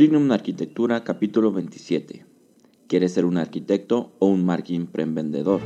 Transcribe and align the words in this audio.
Trinum 0.00 0.32
Arquitectura, 0.32 1.04
capítulo 1.04 1.52
27. 1.52 2.24
¿Quieres 2.88 3.12
ser 3.12 3.26
un 3.26 3.36
arquitecto 3.36 4.14
o 4.18 4.28
un 4.28 4.46
marketing 4.46 4.86
emprendedor? 4.96 5.60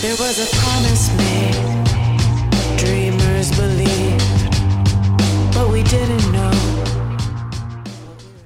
There 0.00 0.12
was 0.12 0.38
a 0.38 0.46
promise 0.62 1.10
made, 1.16 1.58
dreamers 2.78 3.50
believed, 3.58 4.22
but 5.52 5.68
we 5.72 5.82
didn't 5.82 6.22
know. 6.30 6.52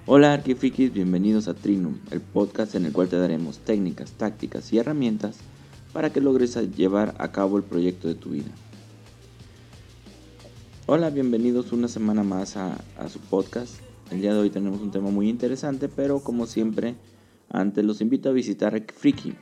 Hola 0.06 0.32
arquifrikis, 0.32 0.94
bienvenidos 0.94 1.46
a 1.48 1.52
Trinum, 1.52 1.98
el 2.10 2.22
podcast 2.22 2.74
en 2.74 2.86
el 2.86 2.92
cual 2.92 3.08
te 3.08 3.18
daremos 3.18 3.58
técnicas, 3.58 4.12
tácticas 4.12 4.72
y 4.72 4.78
herramientas 4.78 5.36
para 5.92 6.10
que 6.10 6.22
logres 6.22 6.56
llevar 6.74 7.14
a 7.18 7.32
cabo 7.32 7.58
el 7.58 7.64
proyecto 7.64 8.08
de 8.08 8.14
tu 8.14 8.30
vida. 8.30 8.50
Hola, 10.90 11.10
bienvenidos 11.10 11.72
una 11.72 11.86
semana 11.86 12.22
más 12.22 12.56
a, 12.56 12.78
su 13.10 13.18
podcast. 13.20 13.78
El 14.10 14.22
día 14.22 14.32
de 14.32 14.40
hoy 14.40 14.48
tenemos 14.48 14.80
un 14.80 14.90
tema 14.90 15.10
muy 15.10 15.28
interesante, 15.28 15.86
pero 15.86 16.20
como 16.20 16.46
siempre, 16.46 16.94
antes 17.50 17.84
los 17.84 18.00
invito 18.00 18.30
a 18.30 18.32
visitar 18.32 18.74
Arquifriki. 18.74 19.34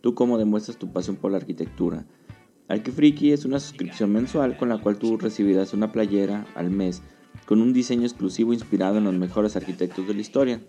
Tú 0.00 0.14
cómo 0.14 0.38
demuestras 0.38 0.78
tu 0.78 0.90
pasión 0.90 1.16
por 1.16 1.30
la 1.30 1.36
arquitectura. 1.36 2.06
Arquifriki 2.68 3.32
es 3.32 3.44
una 3.44 3.60
suscripción 3.60 4.10
mensual 4.14 4.56
con 4.56 4.70
la 4.70 4.78
cual 4.78 4.98
tú 4.98 5.18
recibirás 5.18 5.74
una 5.74 5.92
playera 5.92 6.46
al 6.54 6.70
mes 6.70 7.02
con 7.44 7.60
un 7.60 7.74
diseño 7.74 8.04
exclusivo 8.04 8.54
inspirado 8.54 8.96
en 8.96 9.04
los 9.04 9.14
mejores 9.14 9.56
arquitectos 9.56 10.08
de 10.08 10.14
la 10.14 10.20
historia. 10.22 10.62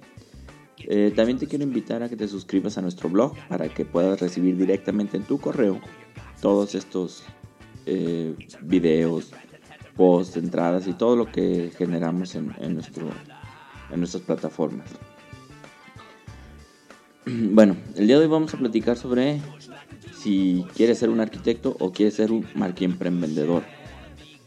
Eh, 0.79 1.13
también 1.15 1.37
te 1.37 1.47
quiero 1.47 1.63
invitar 1.63 2.03
a 2.03 2.09
que 2.09 2.17
te 2.17 2.27
suscribas 2.27 2.77
a 2.77 2.81
nuestro 2.81 3.07
blog 3.07 3.35
para 3.47 3.73
que 3.73 3.85
puedas 3.85 4.19
recibir 4.19 4.57
directamente 4.57 5.15
en 5.15 5.23
tu 5.23 5.39
correo 5.39 5.79
todos 6.41 6.75
estos 6.75 7.23
eh, 7.85 8.35
videos, 8.61 9.31
posts, 9.95 10.37
entradas 10.37 10.87
y 10.87 10.93
todo 10.93 11.15
lo 11.15 11.31
que 11.31 11.71
generamos 11.77 12.35
en, 12.35 12.53
nuestro, 12.73 13.09
en 13.91 13.99
nuestras 13.99 14.23
plataformas. 14.23 14.89
Bueno, 17.25 17.75
el 17.95 18.07
día 18.07 18.17
de 18.17 18.23
hoy 18.23 18.29
vamos 18.31 18.53
a 18.55 18.57
platicar 18.57 18.97
sobre 18.97 19.39
si 20.17 20.65
quieres 20.75 20.97
ser 20.97 21.09
un 21.09 21.19
arquitecto 21.19 21.75
o 21.79 21.91
quieres 21.91 22.15
ser 22.15 22.31
un 22.31 22.47
marketing 22.55 22.89
emprendedor. 22.89 23.63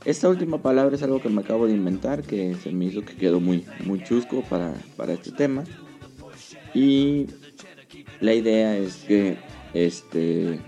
Esta 0.05 0.29
última 0.29 0.61
palabra 0.61 0.97
es 0.97 1.03
algo 1.05 1.21
que 1.21 1.29
me 1.29 1.43
acabo 1.43 1.67
de 1.67 1.75
inventar, 1.75 2.23
que 2.23 2.57
se 2.57 2.73
me 2.73 2.87
hizo 2.87 3.03
que 3.03 3.15
quedó 3.15 3.39
muy, 3.39 3.65
muy 3.85 4.03
chusco 4.03 4.43
para, 4.43 4.75
para 4.97 5.13
este 5.13 5.31
tema. 5.31 5.63
Y 6.75 7.27
la 8.21 8.35
idea 8.35 8.77
es 8.77 8.97
que, 8.97 9.37
este, 9.75 10.59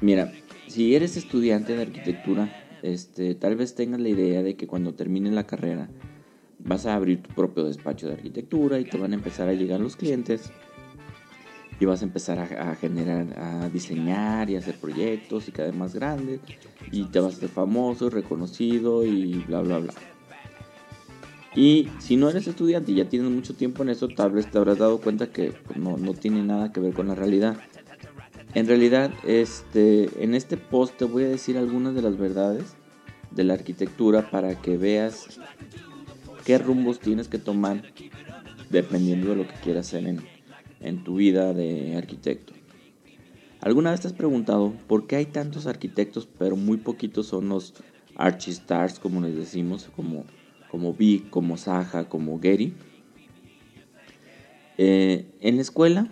mira, 0.00 0.32
si 0.66 0.94
eres 0.94 1.16
estudiante 1.16 1.74
de 1.74 1.82
arquitectura, 1.82 2.67
este, 2.82 3.34
tal 3.34 3.56
vez 3.56 3.74
tengas 3.74 4.00
la 4.00 4.08
idea 4.08 4.42
de 4.42 4.56
que 4.56 4.66
cuando 4.66 4.94
termines 4.94 5.32
la 5.32 5.46
carrera 5.46 5.88
vas 6.58 6.86
a 6.86 6.94
abrir 6.94 7.22
tu 7.22 7.30
propio 7.34 7.64
despacho 7.64 8.06
de 8.06 8.14
arquitectura 8.14 8.78
y 8.78 8.84
te 8.84 8.98
van 8.98 9.12
a 9.12 9.16
empezar 9.16 9.48
a 9.48 9.54
llegar 9.54 9.80
los 9.80 9.96
clientes 9.96 10.50
y 11.80 11.84
vas 11.84 12.02
a 12.02 12.04
empezar 12.04 12.38
a, 12.38 12.74
generar, 12.74 13.38
a 13.38 13.68
diseñar 13.68 14.50
y 14.50 14.56
hacer 14.56 14.74
proyectos 14.74 15.48
y 15.48 15.52
cada 15.52 15.68
vez 15.68 15.78
más 15.78 15.94
grandes 15.94 16.40
y 16.90 17.04
te 17.04 17.20
vas 17.20 17.34
a 17.34 17.36
hacer 17.36 17.48
famoso, 17.48 18.10
reconocido 18.10 19.04
y 19.04 19.34
bla 19.46 19.60
bla 19.60 19.78
bla. 19.78 19.94
Y 21.54 21.88
si 21.98 22.16
no 22.16 22.28
eres 22.28 22.46
estudiante 22.46 22.92
y 22.92 22.96
ya 22.96 23.08
tienes 23.08 23.30
mucho 23.30 23.54
tiempo 23.54 23.82
en 23.82 23.88
eso, 23.88 24.08
tal 24.08 24.32
vez 24.32 24.50
te 24.50 24.58
habrás 24.58 24.78
dado 24.78 24.98
cuenta 25.00 25.32
que 25.32 25.52
no, 25.76 25.96
no 25.96 26.14
tiene 26.14 26.42
nada 26.44 26.72
que 26.72 26.80
ver 26.80 26.92
con 26.92 27.08
la 27.08 27.14
realidad. 27.14 27.56
En 28.54 28.66
realidad, 28.66 29.12
este, 29.24 30.24
en 30.24 30.34
este 30.34 30.56
post 30.56 30.96
te 30.96 31.04
voy 31.04 31.24
a 31.24 31.28
decir 31.28 31.58
algunas 31.58 31.94
de 31.94 32.02
las 32.02 32.16
verdades 32.16 32.76
de 33.30 33.44
la 33.44 33.54
arquitectura 33.54 34.30
para 34.30 34.60
que 34.60 34.76
veas 34.76 35.38
qué 36.44 36.56
rumbos 36.56 36.98
tienes 36.98 37.28
que 37.28 37.38
tomar 37.38 37.82
dependiendo 38.70 39.30
de 39.30 39.36
lo 39.36 39.46
que 39.46 39.54
quieras 39.62 39.88
hacer 39.88 40.06
en, 40.06 40.20
en 40.80 41.04
tu 41.04 41.16
vida 41.16 41.52
de 41.52 41.96
arquitecto. 41.96 42.54
¿Alguna 43.60 43.90
vez 43.90 44.00
te 44.00 44.06
has 44.06 44.14
preguntado 44.14 44.72
por 44.86 45.06
qué 45.06 45.16
hay 45.16 45.26
tantos 45.26 45.66
arquitectos 45.66 46.28
pero 46.38 46.56
muy 46.56 46.78
poquitos 46.78 47.26
son 47.26 47.48
los 47.48 47.74
archistars 48.16 48.98
como 48.98 49.20
les 49.20 49.36
decimos, 49.36 49.90
como, 49.94 50.24
como 50.70 50.94
Vic, 50.94 51.28
como 51.28 51.56
Saja, 51.56 52.08
como 52.08 52.38
Gary? 52.38 52.72
Eh, 54.78 55.26
en 55.40 55.56
la 55.56 55.62
escuela 55.62 56.08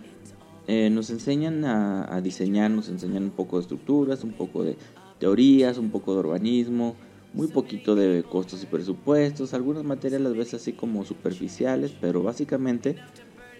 eh, 0.67 0.89
nos 0.89 1.09
enseñan 1.09 1.63
a, 1.63 2.19
diseñar, 2.21 2.69
nos 2.69 2.89
enseñan 2.89 3.23
un 3.23 3.31
poco 3.31 3.55
de 3.55 3.61
estructuras, 3.61 4.23
un 4.23 4.33
poco 4.33 4.63
de 4.63 4.75
teorías, 5.17 5.77
un 5.77 5.91
poco 5.91 6.13
de 6.13 6.19
urbanismo, 6.19 6.95
muy 7.33 7.47
poquito 7.47 7.95
de 7.95 8.23
costos 8.23 8.63
y 8.63 8.65
presupuestos, 8.65 9.53
algunas 9.53 9.85
materias 9.85 10.21
las 10.21 10.35
ves 10.35 10.53
así 10.53 10.73
como 10.73 11.05
superficiales, 11.05 11.93
pero 11.99 12.21
básicamente 12.21 12.97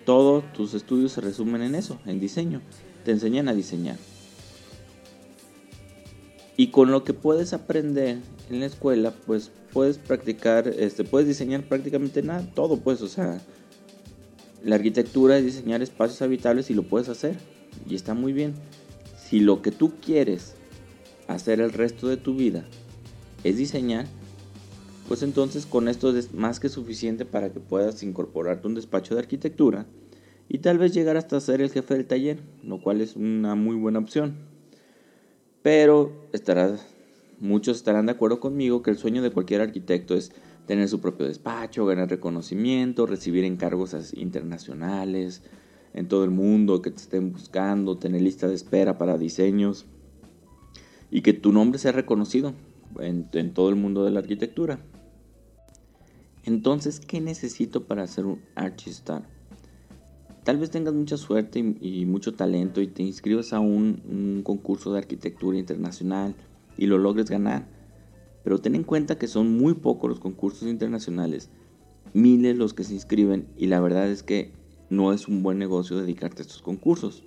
todos 0.06 0.52
tus 0.54 0.74
estudios 0.74 1.14
se 1.14 1.22
resumen 1.22 1.62
en 1.62 1.76
eso, 1.76 1.98
en 2.06 2.20
diseño, 2.20 2.62
te 3.06 3.12
enseñan 3.12 3.48
a 3.48 3.54
diseñar. 3.54 3.98
Y 6.58 6.68
con 6.68 6.92
lo 6.92 7.04
que 7.04 7.14
puedes 7.14 7.54
aprender 7.54 8.18
en 8.50 8.60
la 8.60 8.66
escuela, 8.66 9.14
pues 9.26 9.52
puedes 9.72 9.98
practicar, 9.98 10.68
este, 10.68 11.04
puedes 11.04 11.28
diseñar 11.28 11.64
prácticamente 11.64 12.24
nada, 12.24 12.46
todo 12.54 12.78
pues, 12.78 13.02
o 13.02 13.08
sea, 13.08 13.40
la 14.68 14.76
arquitectura 14.76 15.38
es 15.38 15.46
diseñar 15.46 15.82
espacios 15.82 16.22
habitables 16.22 16.70
y 16.70 16.74
lo 16.74 16.84
puedes 16.84 17.08
hacer. 17.08 17.38
Y 17.90 17.96
está 17.96 18.14
muy 18.14 18.34
bien. 18.34 18.54
Si 19.18 19.40
lo 19.40 19.62
que 19.62 19.72
tú 19.72 19.94
quieres 20.06 20.56
hacer 21.30 21.62
el 21.62 21.72
resto 21.72 22.10
de 22.10 22.18
tu 22.18 22.36
vida 22.36 22.66
es 23.46 23.56
diseñar, 23.56 24.08
pues 25.08 25.24
entonces 25.24 25.66
con 25.66 25.88
esto 25.88 26.16
es 26.16 26.34
más 26.34 26.60
que 26.60 26.68
suficiente 26.68 27.24
para 27.24 27.50
que 27.50 27.62
puedas 27.62 28.04
incorporarte 28.04 28.68
un 28.68 28.76
despacho 28.76 29.16
de 29.16 29.22
arquitectura 29.22 29.86
y 30.50 30.58
tal 30.58 30.78
vez 30.78 30.94
llegar 30.94 31.16
hasta 31.16 31.40
ser 31.40 31.62
el 31.62 31.72
jefe 31.72 31.94
del 31.94 32.06
taller, 32.06 32.40
lo 32.62 32.82
cual 32.82 33.00
es 33.00 33.16
una 33.16 33.56
muy 33.56 33.78
buena 33.78 34.00
opción. 34.00 34.36
Pero 35.62 36.12
estarás, 36.34 36.86
muchos 37.40 37.78
estarán 37.78 38.08
de 38.08 38.12
acuerdo 38.12 38.42
conmigo 38.42 38.82
que 38.82 38.92
el 38.92 38.98
sueño 38.98 39.22
de 39.22 39.32
cualquier 39.32 39.62
arquitecto 39.62 40.14
es 40.14 40.34
tener 40.68 40.90
su 40.90 41.00
propio 41.00 41.26
despacho, 41.26 41.86
ganar 41.86 42.10
reconocimiento, 42.10 43.08
recibir 43.08 43.46
encargos 43.46 43.96
internacionales 44.14 45.42
en 45.94 46.08
todo 46.08 46.26
el 46.26 46.30
mundo 46.30 46.82
que 46.82 46.92
te 46.92 46.98
estén 46.98 47.32
buscando, 47.32 47.98
tener 47.98 48.22
lista 48.22 48.48
de 48.48 48.54
espera 48.54 48.98
para 48.98 49.18
diseños 49.18 49.86
y 51.10 51.22
que 51.22 51.34
tu 51.34 51.54
nombre 51.54 51.80
sea 51.80 51.94
reconocido 51.94 52.54
en, 53.00 53.54
todo 53.54 53.70
el 53.70 53.78
mundo 53.78 54.04
de 54.04 54.12
la 54.12 54.20
arquitectura. 54.20 54.80
Entonces, 56.44 57.00
¿qué 57.00 57.22
necesito 57.22 57.86
para 57.86 58.06
ser 58.06 58.26
un 58.26 58.42
Archistar? 58.56 59.24
Tal 60.44 60.58
vez 60.58 60.70
tengas 60.70 60.94
mucha 60.94 61.18
suerte 61.18 61.60
y, 61.82 62.06
mucho 62.06 62.34
talento 62.34 62.82
y 62.82 62.88
te 62.88 63.04
inscribas 63.04 63.54
a 63.54 63.60
un 63.62 64.42
concurso 64.44 64.92
de 64.92 65.00
arquitectura 65.00 65.58
internacional 65.58 66.36
y 66.78 66.88
lo 66.88 66.98
logres 66.98 67.30
ganar 67.30 67.77
pero 68.44 68.60
ten 68.60 68.76
en 68.76 68.84
cuenta 68.84 69.18
que 69.18 69.28
son 69.28 69.58
muy 69.58 69.74
pocos 69.74 70.10
los 70.10 70.20
concursos 70.20 70.68
internacionales, 70.68 71.50
miles 72.14 72.58
los 72.58 72.74
que 72.74 72.84
se 72.84 72.94
inscriben 72.94 73.48
y 73.58 73.68
la 73.68 73.80
verdad 73.80 74.10
es 74.10 74.24
que 74.24 74.52
no 74.90 75.14
es 75.14 75.28
un 75.28 75.44
buen 75.44 75.58
negocio 75.58 75.98
dedicarte 75.98 76.42
a 76.42 76.46
estos 76.46 76.62
concursos. 76.62 77.24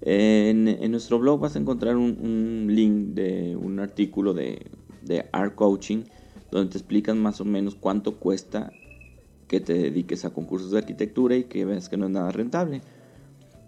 En, 0.00 0.90
nuestro 0.90 1.18
blog 1.18 1.40
vas 1.40 1.54
a 1.54 1.60
encontrar 1.60 1.96
un, 1.96 2.66
link 2.68 3.14
de 3.14 3.56
un 3.56 3.78
artículo 3.78 4.34
de, 4.34 4.66
de 5.02 5.26
Art 5.32 5.54
Coaching 5.54 6.04
donde 6.50 6.70
te 6.70 6.78
explican 6.78 7.20
más 7.20 7.40
o 7.40 7.44
menos 7.44 7.74
cuánto 7.74 8.16
cuesta 8.18 8.72
que 9.48 9.60
te 9.60 9.74
dediques 9.74 10.24
a 10.24 10.30
concursos 10.30 10.70
de 10.70 10.78
arquitectura 10.78 11.36
y 11.36 11.44
que 11.44 11.64
veas 11.64 11.88
que 11.88 11.96
no 11.96 12.06
es 12.06 12.10
nada 12.10 12.32
rentable. 12.32 12.82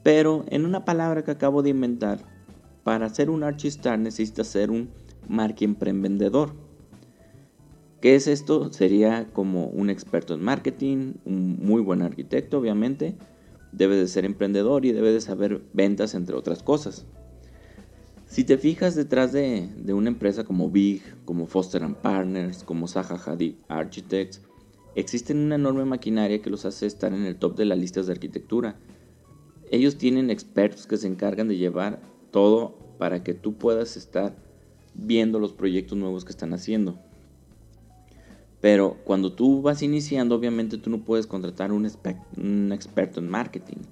Pero 0.02 0.44
en 0.48 0.64
una 0.64 0.84
palabra 0.84 1.24
que 1.24 1.30
acabo 1.30 1.62
de 1.62 1.70
inventar, 1.70 2.18
para 2.84 3.08
ser 3.08 3.30
un 3.30 3.42
archistar 3.42 3.98
necesitas 3.98 4.46
ser 4.46 4.70
un 4.70 4.90
marketing 5.28 5.76
emprendedor. 5.82 6.52
¿Qué 8.00 8.14
es 8.14 8.26
esto? 8.26 8.70
Sería 8.72 9.30
como 9.32 9.66
un 9.68 9.88
experto 9.88 10.34
en 10.34 10.42
marketing, 10.42 11.14
un 11.24 11.58
muy 11.58 11.80
buen 11.80 12.02
arquitecto, 12.02 12.58
obviamente. 12.58 13.16
Debe 13.72 13.96
de 13.96 14.06
ser 14.08 14.24
emprendedor 14.24 14.84
y 14.84 14.92
debe 14.92 15.10
de 15.10 15.22
saber 15.22 15.62
ventas, 15.72 16.14
entre 16.14 16.36
otras 16.36 16.62
cosas. 16.62 17.06
Si 18.26 18.44
te 18.44 18.58
fijas 18.58 18.94
detrás 18.94 19.32
de, 19.32 19.70
una 19.88 20.08
empresa 20.08 20.44
como 20.44 20.68
Big, 20.68 21.02
como 21.24 21.46
Foster 21.46 21.82
Partners, 22.02 22.64
como 22.64 22.88
Zaha 22.88 23.16
Hadid 23.24 23.54
Architects, 23.68 24.42
existen 24.96 25.38
una 25.38 25.54
enorme 25.54 25.84
maquinaria 25.84 26.42
que 26.42 26.50
los 26.50 26.64
hace 26.64 26.86
estar 26.86 27.14
en 27.14 27.24
el 27.24 27.36
top 27.36 27.56
de 27.56 27.64
las 27.64 27.78
listas 27.78 28.06
de 28.06 28.12
arquitectura. 28.12 28.76
Ellos 29.70 29.96
tienen 29.98 30.30
expertos 30.30 30.86
que 30.86 30.96
se 30.96 31.06
encargan 31.06 31.48
de 31.48 31.56
llevar 31.56 32.02
todo 32.32 32.76
para 32.98 33.22
que 33.22 33.34
tú 33.34 33.54
puedas 33.54 33.96
estar 33.96 34.36
viendo 34.94 35.38
los 35.38 35.52
proyectos 35.52 35.98
nuevos 35.98 36.24
que 36.24 36.30
están 36.30 36.52
haciendo. 36.52 36.98
Pero 38.60 38.96
cuando 39.04 39.32
tú 39.32 39.60
vas 39.60 39.82
iniciando, 39.82 40.34
obviamente 40.34 40.78
tú 40.78 40.88
no 40.88 40.98
puedes 40.98 41.26
contratar 41.26 41.70
un, 41.70 41.84
experto 41.84 43.20
en 43.20 43.28
marketing 43.28 43.82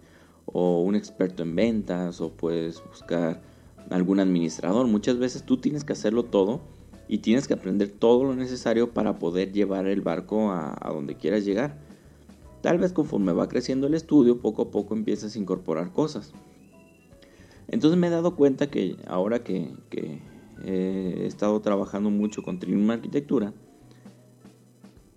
o 0.46 0.80
un 0.80 0.94
experto 0.94 1.42
en 1.42 1.54
ventas 1.54 2.22
o 2.22 2.30
puedes 2.30 2.82
buscar 2.82 3.42
algún 3.90 4.18
administrador. 4.18 4.86
Muchas 4.86 5.18
veces 5.18 5.42
tú 5.42 5.58
tienes 5.58 5.84
que 5.84 5.92
hacerlo 5.92 6.24
todo 6.24 6.62
y 7.06 7.18
tienes 7.18 7.46
que 7.46 7.52
aprender 7.52 7.90
todo 7.90 8.24
lo 8.24 8.34
necesario 8.34 8.94
para 8.94 9.18
poder 9.18 9.52
llevar 9.52 9.86
el 9.86 10.00
barco 10.00 10.50
a, 10.50 10.90
donde 10.90 11.16
quieras 11.16 11.44
llegar. 11.44 11.78
Tal 12.62 12.78
vez 12.78 12.94
conforme 12.94 13.32
va 13.32 13.48
creciendo 13.48 13.88
el 13.88 13.94
estudio, 13.94 14.40
poco 14.40 14.62
a 14.62 14.70
poco 14.70 14.94
empiezas 14.94 15.36
a 15.36 15.38
incorporar 15.38 15.92
cosas. 15.92 16.32
Entonces 17.68 17.98
me 17.98 18.06
he 18.06 18.10
dado 18.10 18.36
cuenta 18.36 18.70
que 18.70 18.96
ahora 19.06 19.44
que, 19.44 19.74
he 20.64 21.26
estado 21.26 21.60
trabajando 21.60 22.10
mucho 22.10 22.42
con 22.42 22.58
Trinum 22.58 22.90
Arquitectura, 22.90 23.52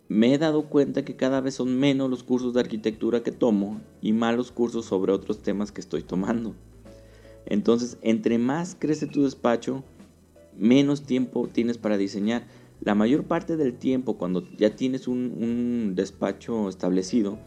me 0.07 0.33
he 0.33 0.37
dado 0.37 0.69
cuenta 0.69 1.03
que 1.03 1.15
cada 1.15 1.41
vez 1.41 1.55
son 1.55 1.79
menos 1.79 2.09
los 2.09 2.23
cursos 2.23 2.53
de 2.53 2.59
arquitectura 2.59 3.23
que 3.23 3.31
tomo 3.31 3.81
y 4.01 4.13
más 4.13 4.35
los 4.35 4.51
cursos 4.51 4.85
sobre 4.85 5.11
otros 5.11 5.41
temas 5.41 5.71
que 5.71 5.81
estoy 5.81 6.03
tomando. 6.03 6.53
Entonces, 7.45 7.97
entre 8.01 8.37
más 8.37 8.75
crece 8.77 9.07
tu 9.07 9.23
despacho, 9.23 9.83
menos 10.57 11.03
tiempo 11.03 11.47
tienes 11.51 11.77
para 11.77 11.97
diseñar. 11.97 12.45
La 12.81 12.93
mayor 12.93 13.23
parte 13.23 13.57
del 13.57 13.73
tiempo, 13.73 14.17
cuando 14.17 14.47
ya 14.57 14.75
tienes 14.75 15.07
un, 15.07 15.93
despacho 15.95 16.69
establecido, 16.69 17.39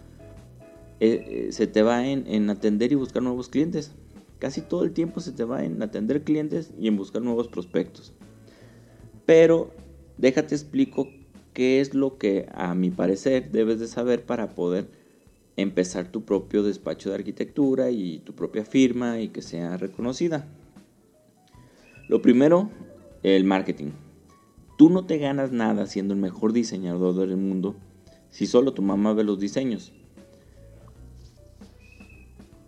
eh, 1.00 1.46
eh, 1.48 1.52
se 1.52 1.66
te 1.68 1.82
va 1.82 2.06
en, 2.06 2.50
atender 2.50 2.90
y 2.90 2.96
buscar 2.96 3.22
nuevos 3.22 3.48
clientes. 3.48 3.92
Casi 4.38 4.60
todo 4.60 4.84
el 4.84 4.92
tiempo 4.92 5.20
se 5.20 5.32
te 5.32 5.44
va 5.44 5.64
en 5.64 5.82
atender 5.82 6.22
clientes 6.22 6.72
y 6.78 6.88
en 6.88 6.96
buscar 6.96 7.22
nuevos 7.22 7.48
prospectos. 7.48 8.12
Pero 9.26 9.70
déjate 10.16 10.54
explico 10.54 11.08
qué 11.52 11.80
es 11.80 11.94
lo 11.94 12.18
que 12.18 12.48
a 12.52 12.74
mi 12.74 12.90
parecer 12.90 13.50
debes 13.50 13.80
de 13.80 13.88
saber 13.88 14.24
para 14.24 14.50
poder 14.54 14.88
empezar 15.56 16.12
tu 16.12 16.24
propio 16.24 16.62
despacho 16.62 17.08
de 17.08 17.16
arquitectura 17.16 17.90
y 17.90 18.20
tu 18.20 18.32
propia 18.32 18.64
firma 18.64 19.20
y 19.20 19.28
que 19.28 19.42
sea 19.42 19.76
reconocida. 19.76 20.46
Lo 22.08 22.22
primero, 22.22 22.70
el 23.24 23.44
marketing. 23.44 23.90
Tú 24.78 24.88
no 24.88 25.04
te 25.04 25.18
ganas 25.18 25.50
nada 25.50 25.86
siendo 25.86 26.14
el 26.14 26.20
mejor 26.20 26.52
diseñador 26.52 27.16
del 27.16 27.36
mundo 27.36 27.74
si 28.30 28.46
solo 28.46 28.72
tu 28.72 28.82
mamá 28.82 29.12
ve 29.12 29.24
los 29.24 29.40
diseños. 29.40 29.92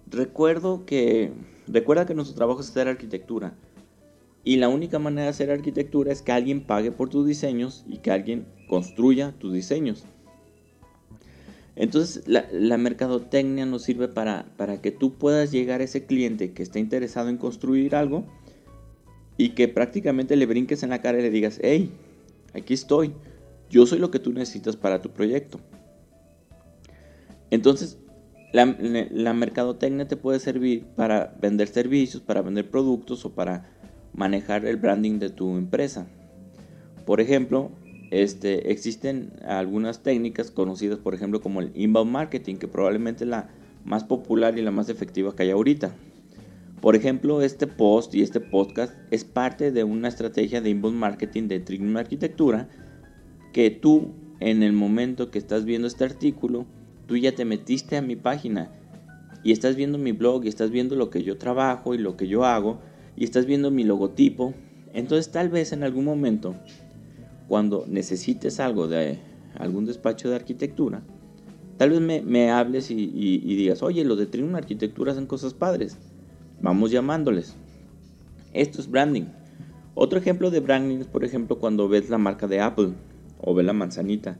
Recuerdo 0.08 0.84
que 0.84 1.32
recuerda 1.70 2.06
que 2.06 2.14
nuestro 2.14 2.37
trabajo 2.37 2.61
es 2.61 2.70
hacer 2.70 2.88
arquitectura 2.88 3.55
y 4.44 4.56
la 4.56 4.69
única 4.69 4.99
manera 4.99 5.25
de 5.25 5.31
hacer 5.31 5.50
arquitectura 5.50 6.12
es 6.12 6.22
que 6.22 6.32
alguien 6.32 6.62
pague 6.62 6.93
por 6.93 7.08
tus 7.08 7.26
diseños 7.26 7.84
y 7.88 7.99
que 7.99 8.11
alguien 8.11 8.46
construya 8.69 9.32
tus 9.32 9.52
diseños. 9.52 10.05
Entonces 11.76 12.25
la, 12.26 12.76
mercadotecnia 12.78 13.67
nos 13.67 13.82
sirve 13.82 14.08
para, 14.08 14.46
para, 14.56 14.81
que 14.81 14.90
tú 14.90 15.14
puedas 15.14 15.50
llegar 15.50 15.81
a 15.81 15.84
ese 15.84 16.05
cliente 16.05 16.52
que 16.52 16.62
está 16.62 16.78
interesado 16.78 17.28
en 17.28 17.37
construir 17.37 17.94
algo 17.94 18.25
y 19.37 19.50
que 19.50 19.69
prácticamente 19.69 20.37
le 20.37 20.46
brinques 20.46 20.82
en 20.82 20.90
la 20.90 21.00
cara 21.00 21.19
y 21.19 21.22
le 21.22 21.31
digas, 21.31 21.58
hey, 21.62 21.90
aquí 22.55 22.75
estoy, 22.75 23.12
yo 23.70 23.87
soy 23.87 23.99
lo 23.99 24.11
que 24.11 24.19
tú 24.19 24.32
necesitas 24.32 24.76
para 24.76 25.00
tu 25.00 25.11
proyecto. 25.11 25.61
Entonces 27.50 27.99
la, 28.52 28.76
la 29.11 29.35
mercadotecnia 29.35 30.08
te 30.08 30.17
puede 30.17 30.41
servir 30.41 30.85
para 30.97 31.37
vender 31.41 31.69
servicios, 31.69 32.23
para 32.23 32.43
vender 32.43 32.70
productos 32.70 33.25
o 33.25 33.31
para 33.31 33.70
manejar 34.12 34.64
el 34.64 34.76
branding 34.76 35.19
de 35.19 35.31
tu 35.31 35.56
empresa. 35.56 36.06
Por 37.06 37.20
ejemplo, 37.20 37.70
este, 38.11 38.73
existen 38.73 39.32
algunas 39.47 40.02
técnicas 40.02 40.50
conocidas, 40.50 40.99
por 40.99 41.14
ejemplo, 41.14 41.41
como 41.41 41.61
el 41.61 41.70
inbound 41.75 42.11
marketing, 42.11 42.56
que 42.56 42.69
probablemente 42.69 43.25
es 43.25 43.31
la 43.31 43.50
más 43.85 44.05
popular 44.05 44.58
y 44.58 44.62
la 44.62 44.73
más 44.73 44.88
efectiva 44.88 45.35
que 45.35 45.44
hay 45.44 45.50
ahorita. 45.50 45.94
Por 46.81 46.96
ejemplo, 46.96 47.43
este 47.43 47.67
post 47.67 48.14
y 48.14 48.23
este 48.23 48.41
podcast 48.41 48.94
es 49.11 49.25
parte 49.25 49.70
de 49.70 49.85
una 49.85 50.08
estrategia 50.08 50.61
de 50.61 50.70
inbound 50.70 50.96
marketing 50.96 51.46
de 51.49 51.61
Trignum 51.61 51.96
Arquitectura 51.96 52.69
que 53.53 53.70
tú, 53.70 54.14
en 54.41 54.62
el 54.62 54.73
momento 54.73 55.31
que 55.31 55.38
estás 55.38 55.64
viendo 55.64 55.87
este 55.87 56.05
artículo, 56.05 56.67
tú 57.11 57.17
ya 57.17 57.35
te 57.35 57.45
metiste 57.45 57.97
a 57.97 58.03
mi 58.03 58.15
página 58.15 58.71
y 59.43 59.51
estás 59.51 59.75
viendo 59.75 59.99
mi 59.99 60.12
blog 60.12 60.45
y 60.45 60.49
estás 60.49 60.71
viendo 60.71 60.95
lo 60.95 61.11
que 61.11 61.25
yo 61.25 61.39
trabajo 61.39 61.93
y 61.93 61.99
lo 61.99 62.17
que 62.17 62.29
yo 62.29 62.45
hago 62.45 62.79
y 63.17 63.25
estás 63.25 63.47
viendo 63.47 63.73
mi 63.73 63.83
logotipo. 63.83 64.55
Entonces 64.95 65.33
tal 65.33 65.49
vez 65.49 65.73
en 65.73 65.83
algún 65.83 66.05
momento, 66.05 66.55
cuando 67.49 67.85
necesites 67.89 68.61
algo 68.61 68.87
de 68.87 69.19
algún 69.59 69.87
despacho 69.87 70.31
de 70.31 70.37
arquitectura, 70.37 71.03
tal 71.79 71.91
vez 71.91 72.01
me, 72.01 72.51
hables 72.53 72.93
y, 72.93 73.56
digas, 73.56 73.83
oye, 73.83 74.05
los 74.05 74.17
de 74.17 74.27
Trinum 74.27 74.55
Arquitectura 74.55 75.11
hacen 75.11 75.27
cosas 75.27 75.53
padres. 75.53 75.99
Vamos 76.63 76.93
llamándoles. 76.93 77.56
Esto 78.53 78.81
es 78.81 78.89
branding. 78.89 79.25
Otro 79.97 80.17
ejemplo 80.17 80.53
de 80.53 80.61
branding 80.61 80.99
es, 80.99 81.09
por 81.09 81.25
ejemplo, 81.25 81.59
cuando 81.59 81.89
ves 81.89 82.09
la 82.09 82.19
marca 82.19 82.47
de 82.47 82.61
Apple 82.61 82.93
o 83.41 83.53
ves 83.53 83.67
la 83.67 83.73
manzanita. 83.73 84.39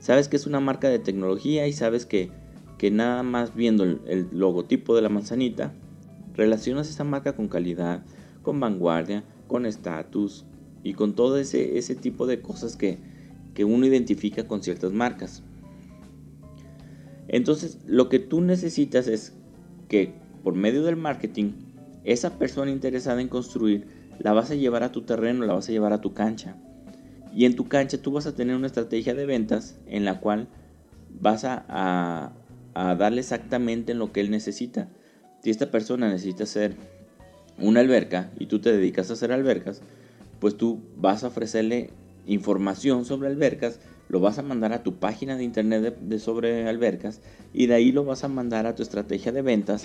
Sabes 0.00 0.28
que 0.28 0.36
es 0.36 0.46
una 0.46 0.58
marca 0.58 0.88
de 0.88 0.98
tecnología 0.98 1.68
y 1.68 1.72
sabes 1.72 2.04
que, 2.04 2.30
que 2.76 2.90
nada 2.90 3.22
más 3.22 3.54
viendo 3.54 3.84
el 3.84 4.28
logotipo 4.32 4.96
de 4.96 5.02
la 5.02 5.08
manzanita 5.08 5.72
Relacionas 6.40 6.88
esa 6.88 7.04
marca 7.04 7.34
con 7.34 7.48
calidad, 7.48 8.02
con 8.42 8.60
vanguardia, 8.60 9.24
con 9.46 9.66
estatus 9.66 10.46
y 10.82 10.94
con 10.94 11.14
todo 11.14 11.36
ese, 11.36 11.76
ese 11.76 11.94
tipo 11.94 12.26
de 12.26 12.40
cosas 12.40 12.76
que, 12.76 12.98
que 13.52 13.64
uno 13.64 13.84
identifica 13.84 14.46
con 14.46 14.62
ciertas 14.62 14.92
marcas. 14.92 15.42
Entonces, 17.28 17.78
lo 17.86 18.08
que 18.08 18.20
tú 18.20 18.40
necesitas 18.40 19.06
es 19.06 19.34
que 19.88 20.14
por 20.42 20.54
medio 20.54 20.82
del 20.82 20.96
marketing, 20.96 21.52
esa 22.04 22.38
persona 22.38 22.70
interesada 22.70 23.20
en 23.20 23.28
construir 23.28 23.86
la 24.18 24.32
vas 24.32 24.50
a 24.50 24.54
llevar 24.54 24.82
a 24.82 24.92
tu 24.92 25.02
terreno, 25.02 25.44
la 25.44 25.52
vas 25.52 25.68
a 25.68 25.72
llevar 25.72 25.92
a 25.92 26.00
tu 26.00 26.14
cancha. 26.14 26.56
Y 27.34 27.44
en 27.44 27.56
tu 27.56 27.68
cancha 27.68 27.98
tú 27.98 28.12
vas 28.12 28.26
a 28.26 28.34
tener 28.34 28.56
una 28.56 28.66
estrategia 28.66 29.14
de 29.14 29.26
ventas 29.26 29.78
en 29.86 30.04
la 30.04 30.20
cual 30.20 30.48
vas 31.20 31.44
a, 31.44 32.32
darle 32.74 33.20
exactamente 33.20 33.92
en 33.92 33.98
lo 33.98 34.12
que 34.12 34.20
él 34.20 34.30
necesita. 34.30 34.88
Si 35.42 35.50
esta 35.50 35.70
persona 35.70 36.08
necesita 36.08 36.44
hacer 36.44 36.74
una 37.58 37.80
alberca 37.80 38.30
y 38.38 38.46
tú 38.46 38.60
te 38.60 38.72
dedicas 38.72 39.10
a 39.10 39.14
hacer 39.14 39.32
albercas, 39.32 39.82
pues 40.38 40.56
tú 40.56 40.80
vas 40.96 41.24
a 41.24 41.28
ofrecerle 41.28 41.90
información 42.26 43.04
sobre 43.04 43.28
albercas, 43.28 43.80
lo 44.08 44.20
vas 44.20 44.38
a 44.38 44.42
mandar 44.42 44.72
a 44.72 44.82
tu 44.82 44.96
página 44.96 45.36
de 45.36 45.44
internet 45.44 45.98
de, 46.00 46.18
sobre 46.18 46.68
albercas 46.68 47.20
y 47.52 47.66
de 47.66 47.74
ahí 47.74 47.92
lo 47.92 48.04
vas 48.04 48.24
a 48.24 48.28
mandar 48.28 48.66
a 48.66 48.74
tu 48.74 48.82
estrategia 48.82 49.32
de 49.32 49.42
ventas 49.42 49.84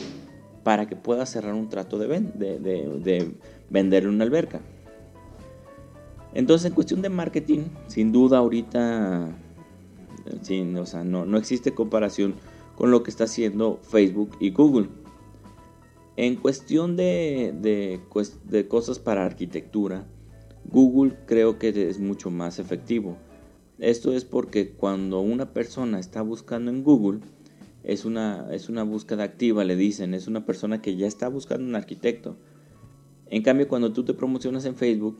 para 0.63 0.87
que 0.87 0.95
puedas 0.95 1.29
cerrar 1.29 1.53
un 1.53 1.69
trato 1.69 1.99
de, 1.99 2.07
de, 2.07 2.59
de 2.59 3.31
vender 3.69 4.07
una 4.07 4.23
alberca. 4.23 4.61
Entonces, 6.35 6.67
en 6.67 6.73
cuestión 6.73 7.01
de 7.01 7.09
marketing, 7.09 7.63
sin 7.87 8.11
duda 8.11 8.37
ahorita 8.37 9.35
sin, 10.41 10.77
o 10.77 10.85
sea, 10.85 11.03
no, 11.03 11.25
no 11.25 11.37
existe 11.37 11.73
comparación 11.73 12.35
con 12.75 12.91
lo 12.91 13.03
que 13.03 13.11
está 13.11 13.25
haciendo 13.25 13.79
Facebook 13.83 14.31
y 14.39 14.51
Google. 14.51 14.89
En 16.17 16.35
cuestión 16.35 16.95
de, 16.95 17.53
de, 17.61 18.67
cosas 18.67 18.99
para 18.99 19.25
arquitectura, 19.25 20.05
Google 20.65 21.17
creo 21.25 21.59
que 21.59 21.89
es 21.89 21.99
mucho 21.99 22.31
más 22.31 22.59
efectivo. 22.59 23.17
Esto 23.79 24.13
es 24.13 24.23
porque 24.23 24.71
cuando 24.71 25.19
una 25.19 25.51
persona 25.51 25.99
está 25.99 26.21
buscando 26.21 26.71
en 26.71 26.83
Google, 26.83 27.19
es 27.83 28.05
una, 28.05 28.47
es 28.51 28.69
una 28.69 28.83
búsqueda 28.83 29.23
activa, 29.23 29.65
le 29.65 29.75
dicen, 29.75 30.13
es 30.13 30.27
una 30.27 30.45
persona 30.45 30.81
que 30.81 30.95
ya 30.95 31.05
está 31.05 31.27
buscando 31.27 31.67
un 31.67 31.75
arquitecto. 31.75 32.37
En 33.27 33.43
cambio, 33.43 33.67
cuando 33.67 33.91
tú 33.91 34.05
te 34.05 34.13
promocionas 34.13 34.65
en 34.65 34.75
Facebook, 34.75 35.17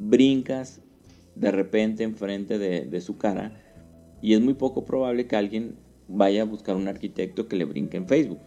brincas 0.00 0.80
de 1.36 1.52
repente 1.52 2.02
enfrente 2.02 2.58
de, 2.58 2.86
de 2.86 3.00
su 3.00 3.18
cara 3.18 3.62
y 4.22 4.34
es 4.34 4.40
muy 4.40 4.54
poco 4.54 4.84
probable 4.84 5.26
que 5.26 5.36
alguien 5.36 5.76
vaya 6.08 6.42
a 6.42 6.46
buscar 6.46 6.74
un 6.76 6.88
arquitecto 6.88 7.46
que 7.46 7.56
le 7.56 7.64
brinque 7.64 7.96
en 7.96 8.08
Facebook. 8.08 8.40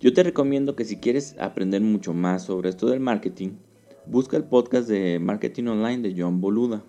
Yo 0.00 0.12
te 0.12 0.22
recomiendo 0.22 0.76
que 0.76 0.84
si 0.84 0.98
quieres 0.98 1.34
aprender 1.40 1.80
mucho 1.80 2.12
más 2.12 2.44
sobre 2.44 2.68
esto 2.68 2.86
del 2.86 3.00
marketing, 3.00 3.50
busca 4.06 4.36
el 4.36 4.44
podcast 4.44 4.88
de 4.88 5.18
Marketing 5.18 5.64
Online 5.64 6.08
de 6.08 6.14
John 6.16 6.40
Boluda. 6.40 6.84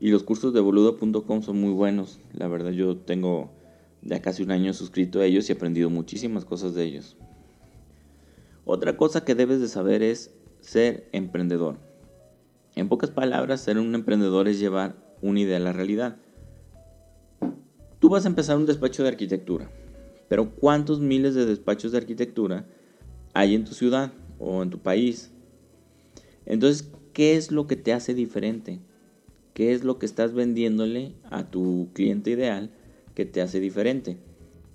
Y 0.00 0.10
los 0.10 0.22
cursos 0.22 0.52
de 0.52 0.60
boluda.com 0.60 1.42
son 1.42 1.60
muy 1.60 1.72
buenos. 1.72 2.20
La 2.32 2.48
verdad 2.48 2.72
yo 2.72 2.96
tengo 2.96 3.50
ya 4.02 4.20
casi 4.20 4.42
un 4.42 4.50
año 4.50 4.72
suscrito 4.72 5.20
a 5.20 5.26
ellos 5.26 5.48
y 5.48 5.52
he 5.52 5.56
aprendido 5.56 5.90
muchísimas 5.90 6.44
cosas 6.44 6.74
de 6.74 6.84
ellos. 6.84 7.16
Otra 8.64 8.96
cosa 8.96 9.24
que 9.24 9.34
debes 9.34 9.60
de 9.60 9.68
saber 9.68 10.02
es 10.02 10.34
ser 10.60 11.08
emprendedor. 11.12 11.89
En 12.76 12.88
pocas 12.88 13.10
palabras, 13.10 13.60
ser 13.60 13.78
un 13.78 13.94
emprendedor 13.94 14.48
es 14.48 14.58
llevar 14.58 14.96
una 15.22 15.40
idea 15.40 15.56
a 15.56 15.60
la 15.60 15.72
realidad. 15.72 16.16
Tú 17.98 18.08
vas 18.08 18.24
a 18.24 18.28
empezar 18.28 18.56
un 18.56 18.66
despacho 18.66 19.02
de 19.02 19.10
arquitectura 19.10 19.70
pero 20.30 20.48
¿cuántos 20.48 21.00
miles 21.00 21.34
de 21.34 21.44
despachos 21.44 21.90
de 21.90 21.98
arquitectura 21.98 22.64
hay 23.34 23.56
en 23.56 23.64
tu 23.64 23.74
ciudad 23.74 24.12
o 24.38 24.62
en 24.62 24.70
tu 24.70 24.78
país? 24.78 25.32
Entonces, 26.46 26.88
¿qué 27.12 27.34
es 27.34 27.50
lo 27.50 27.66
que 27.66 27.74
te 27.74 27.92
hace 27.92 28.14
diferente? 28.14 28.78
¿Qué 29.54 29.72
es 29.72 29.82
lo 29.82 29.98
que 29.98 30.06
estás 30.06 30.32
vendiéndole 30.32 31.14
a 31.24 31.50
tu 31.50 31.88
cliente 31.94 32.30
ideal 32.30 32.70
que 33.16 33.26
te 33.26 33.42
hace 33.42 33.58
diferente? 33.58 34.18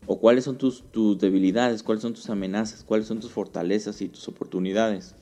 ¿O 0.08 0.20
cuáles 0.20 0.44
son 0.44 0.58
tus, 0.58 0.84
tus 0.92 1.20
debilidades? 1.20 1.84
¿Cuáles 1.84 2.02
son 2.02 2.14
tus 2.14 2.30
amenazas? 2.30 2.84
¿Cuáles 2.84 3.08
son 3.08 3.22
tus 3.22 3.32
fortalezas 3.32 4.02
y 4.02 4.10
tus 4.10 4.28
oportunidades? 4.28 5.16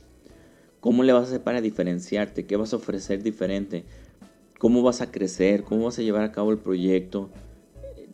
¿Cómo 0.84 1.04
le 1.04 1.14
vas 1.14 1.24
a 1.24 1.28
hacer 1.28 1.42
para 1.42 1.62
diferenciarte? 1.62 2.46
¿Qué 2.46 2.58
vas 2.58 2.74
a 2.74 2.76
ofrecer 2.76 3.24
diferente? 3.24 3.86
¿Cómo 4.60 4.84
vas 4.84 5.00
a 5.00 5.12
crecer? 5.12 5.64
¿Cómo 5.64 5.86
vas 5.86 5.98
a 5.98 6.02
llevar 6.02 6.24
a 6.24 6.34
cabo 6.34 6.52
el 6.52 6.58
proyecto? 6.58 7.30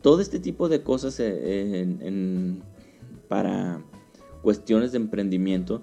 Todo 0.02 0.20
este 0.20 0.38
tipo 0.38 0.68
de 0.68 0.80
cosas 0.80 1.16
eh, 1.18 1.84
para 3.26 3.82
cuestiones 4.42 4.92
de 4.92 4.98
emprendimiento 4.98 5.82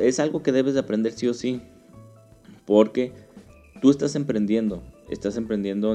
es 0.00 0.18
algo 0.18 0.42
que 0.42 0.50
debes 0.50 0.72
de 0.72 0.80
aprender 0.80 1.12
sí 1.12 1.28
o 1.28 1.34
sí. 1.34 1.60
Porque 2.64 3.12
tú 3.82 3.90
estás 3.90 4.14
emprendiendo. 4.14 4.82
Estás 5.10 5.36
emprendiendo 5.36 5.94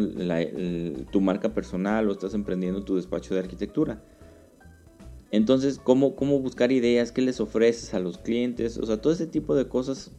tu 1.11 1.21
marca 1.21 1.55
personal 1.55 2.07
o 2.07 2.11
estás 2.11 2.35
emprendiendo 2.35 2.83
tu 2.83 2.97
despacho 2.97 3.33
de 3.33 3.39
arquitectura. 3.39 3.99
Entonces, 5.31 5.79
¿cómo, 5.83 6.15
¿cómo 6.15 6.39
buscar 6.39 6.71
ideas? 6.71 7.11
¿Qué 7.11 7.21
les 7.21 7.39
ofreces 7.39 7.93
a 7.93 7.99
los 7.99 8.17
clientes? 8.17 8.77
O 8.77 8.85
sea, 8.85 9.01
todo 9.01 9.11
ese 9.11 9.27
tipo 9.27 9.55
de 9.55 9.67
cosas 9.67 10.11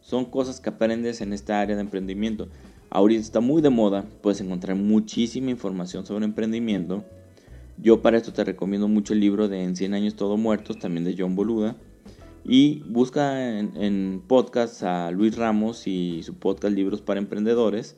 son 0.00 0.24
cosas 0.24 0.60
que 0.60 0.70
aprendes 0.70 1.20
en 1.20 1.32
esta 1.32 1.60
área 1.60 1.76
de 1.76 1.82
emprendimiento. 1.82 2.48
Ahorita 2.90 3.20
está 3.20 3.40
muy 3.40 3.62
de 3.62 3.70
moda, 3.70 4.04
puedes 4.22 4.40
encontrar 4.40 4.76
muchísima 4.76 5.50
información 5.50 6.04
sobre 6.04 6.24
emprendimiento. 6.24 7.04
Yo 7.78 8.02
para 8.02 8.16
esto 8.16 8.32
te 8.32 8.42
recomiendo 8.42 8.88
mucho 8.88 9.12
el 9.12 9.20
libro 9.20 9.48
de 9.48 9.62
En 9.62 9.76
100 9.76 9.94
años 9.94 10.16
todo 10.16 10.36
muertos, 10.36 10.78
también 10.78 11.04
de 11.04 11.14
John 11.16 11.36
Boluda. 11.36 11.76
Y 12.44 12.80
busca 12.88 13.58
en, 13.58 14.22
podcast 14.26 14.82
a 14.82 15.10
Luis 15.12 15.36
Ramos 15.36 15.86
y 15.86 16.22
su 16.24 16.34
podcast 16.34 16.74
Libros 16.74 17.00
para 17.00 17.20
Emprendedores. 17.20 17.96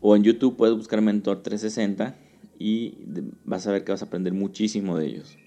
O 0.00 0.14
en 0.14 0.24
YouTube 0.24 0.56
puedes 0.56 0.76
buscar 0.76 1.00
Mentor 1.00 1.42
360 1.42 2.16
y 2.58 2.98
vas 3.44 3.66
a 3.66 3.72
ver 3.72 3.84
que 3.84 3.92
vas 3.92 4.02
a 4.02 4.06
aprender 4.06 4.34
muchísimo 4.34 4.98
de 4.98 5.06
ellos. 5.06 5.38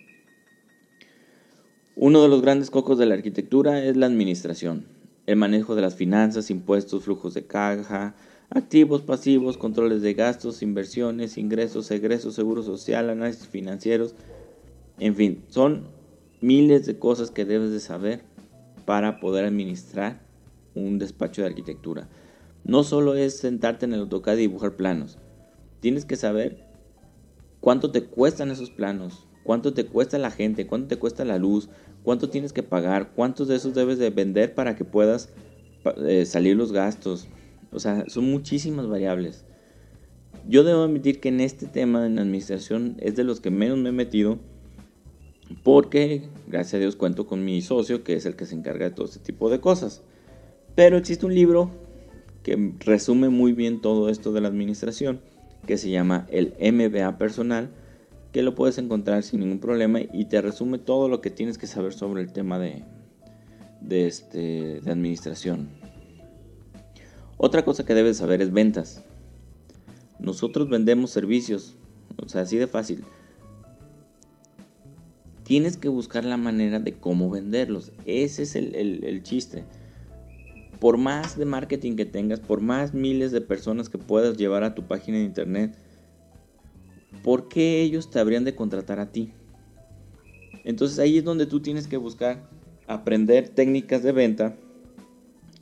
Uno 1.98 2.22
de 2.22 2.28
los 2.28 2.42
grandes 2.42 2.72
cocos 2.72 2.98
de 2.98 3.06
la 3.06 3.16
arquitectura 3.16 3.82
es 3.82 3.96
la 3.96 4.06
administración, 4.06 4.86
el 5.28 5.38
manejo 5.38 5.76
de 5.76 5.82
las 5.82 5.96
finanzas, 5.96 6.52
impuestos, 6.52 7.06
flujos 7.06 7.34
de 7.34 7.46
caja, 7.46 8.16
activos, 8.50 9.02
pasivos, 9.02 9.58
controles 9.58 10.02
de 10.02 10.14
gastos, 10.14 10.62
inversiones, 10.62 11.38
ingresos, 11.38 11.90
egresos, 11.92 12.36
seguro 12.36 12.64
social, 12.64 13.10
análisis 13.10 13.48
financieros, 13.48 14.14
en 15.00 15.16
fin, 15.16 15.46
son 15.48 15.88
miles 16.42 16.86
de 16.86 17.00
cosas 17.00 17.32
que 17.32 17.46
debes 17.46 17.72
de 17.72 17.80
saber 17.80 18.24
para 18.86 19.22
poder 19.22 19.46
administrar 19.46 20.20
un 20.74 21.00
despacho 21.00 21.44
de 21.44 21.48
arquitectura. 21.48 22.10
No 22.66 22.84
solo 22.84 23.16
es 23.16 23.38
sentarte 23.38 23.86
en 23.86 23.94
el 23.94 24.02
AutoCAD 24.02 24.34
y 24.34 24.42
dibujar 24.42 24.76
planos, 24.76 25.18
tienes 25.80 26.04
que 26.04 26.18
saber 26.18 26.68
cuánto 27.62 27.92
te 27.92 28.04
cuestan 28.04 28.52
esos 28.52 28.70
planos, 28.70 29.30
cuánto 29.46 29.74
te 29.74 29.86
cuesta 29.86 30.18
la 30.18 30.32
gente, 30.32 30.66
cuánto 30.66 30.88
te 30.88 30.98
cuesta 30.98 31.24
la 31.24 31.38
luz, 31.38 31.70
cuánto 32.04 32.30
tienes 32.30 32.52
que 32.52 32.64
pagar, 32.64 33.12
cuántos 33.16 33.48
de 33.48 33.56
esos 33.56 33.76
debes 33.76 34.00
de 34.00 34.10
vender 34.10 34.56
para 34.56 34.76
que 34.76 34.84
puedas 34.84 35.30
eh, 36.08 36.26
salir 36.26 36.58
los 36.58 36.72
gastos. 36.72 37.28
O 37.72 37.80
sea, 37.80 38.06
son 38.08 38.26
muchísimas 38.32 38.88
variables. 38.88 39.46
Yo 40.48 40.64
debo 40.64 40.84
admitir 40.84 41.20
que 41.20 41.30
en 41.30 41.42
este 41.42 41.68
tema 41.68 42.08
en 42.08 42.18
administración 42.18 42.98
es 43.00 43.16
de 43.16 43.24
los 43.24 43.40
que 43.40 43.52
menos 43.52 43.78
me 43.78 43.90
he 43.90 43.94
metido 43.94 44.40
porque, 45.64 46.24
gracias 46.48 46.74
a 46.74 46.80
Dios, 46.80 46.96
cuento 46.96 47.28
con 47.28 47.46
mi 47.46 47.62
socio 47.62 48.04
que 48.04 48.16
es 48.16 48.26
el 48.26 48.36
que 48.36 48.48
se 48.48 48.56
encarga 48.56 48.86
de 48.86 48.96
todo 48.96 49.06
este 49.06 49.20
tipo 49.20 49.52
de 49.52 49.60
cosas. 49.60 50.02
Pero 50.74 50.98
existe 50.98 51.26
un 51.26 51.36
libro 51.36 51.70
que 52.42 52.74
resume 52.80 53.30
muy 53.30 53.54
bien 53.54 53.80
todo 53.80 54.10
esto 54.10 54.34
de 54.34 54.42
la 54.42 54.48
administración 54.48 55.22
que 55.68 55.78
se 55.78 55.92
llama 55.92 56.26
el 56.32 56.56
MBA 56.60 57.20
personal 57.20 57.70
que 58.36 58.44
lo 58.44 58.54
puedes 58.54 58.78
encontrar 58.78 59.24
sin 59.24 59.40
ningún 59.40 59.60
problema 59.60 60.02
y 60.02 60.26
te 60.26 60.42
resume 60.42 60.78
todo 60.78 61.08
lo 61.08 61.22
que 61.22 61.30
tienes 61.30 61.58
que 61.58 61.68
saber 61.68 61.94
sobre 61.94 62.22
el 62.22 62.34
tema 62.34 62.60
de, 62.60 62.84
de, 63.80 64.08
este, 64.08 64.82
de 64.82 64.92
administración. 64.92 65.70
Otra 67.38 67.64
cosa 67.64 67.86
que 67.86 67.94
debes 67.94 68.18
saber 68.18 68.42
es 68.42 68.52
ventas. 68.52 69.06
Nosotros 70.20 70.68
vendemos 70.68 71.12
servicios, 71.12 71.78
o 72.22 72.28
sea, 72.28 72.42
así 72.42 72.58
de 72.58 72.68
fácil. 72.68 73.06
Tienes 75.44 75.78
que 75.78 75.88
buscar 75.88 76.26
la 76.26 76.36
manera 76.36 76.82
de 76.82 76.92
cómo 76.92 77.30
venderlos. 77.30 77.94
Ese 78.06 78.44
es 78.44 78.58
el, 78.58 78.76
el 78.76 79.24
chiste. 79.24 79.64
Por 80.82 80.98
más 80.98 81.38
de 81.38 81.46
marketing 81.46 81.96
que 81.96 82.06
tengas, 82.06 82.42
por 82.42 82.60
más 82.60 82.94
miles 82.94 83.32
de 83.32 83.40
personas 83.40 83.88
que 83.88 83.98
puedas 83.98 84.36
llevar 84.36 84.66
a 84.66 84.76
tu 84.76 84.84
página 84.84 85.20
de 85.20 85.24
internet, 85.24 85.74
¿por 87.26 87.48
qué 87.48 87.82
ellos 87.82 88.12
te 88.12 88.20
habrían 88.20 88.44
de 88.44 88.54
contratar 88.54 89.00
a 89.00 89.12
ti? 89.12 89.32
Entonces 90.64 91.00
ahí 91.00 91.18
es 91.18 91.24
donde 91.24 91.48
tú 91.48 91.60
tienes 91.60 91.88
que 91.88 91.98
buscar 91.98 92.48
aprender 92.86 93.50
técnicas 93.50 94.04
de 94.04 94.12
venta 94.12 94.56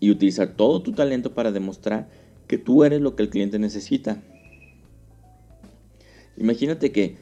y 0.01 0.11
utilizar 0.11 0.57
todo 0.57 0.81
tu 0.81 0.91
talento 0.91 1.33
para 1.33 1.53
demostrar 1.53 2.09
que 2.47 2.57
tú 2.57 2.83
eres 2.83 2.99
lo 2.99 3.15
que 3.15 3.23
el 3.23 3.29
cliente 3.29 3.59
necesita. 3.59 4.21
Imagínate 6.35 6.91
que 6.91 7.15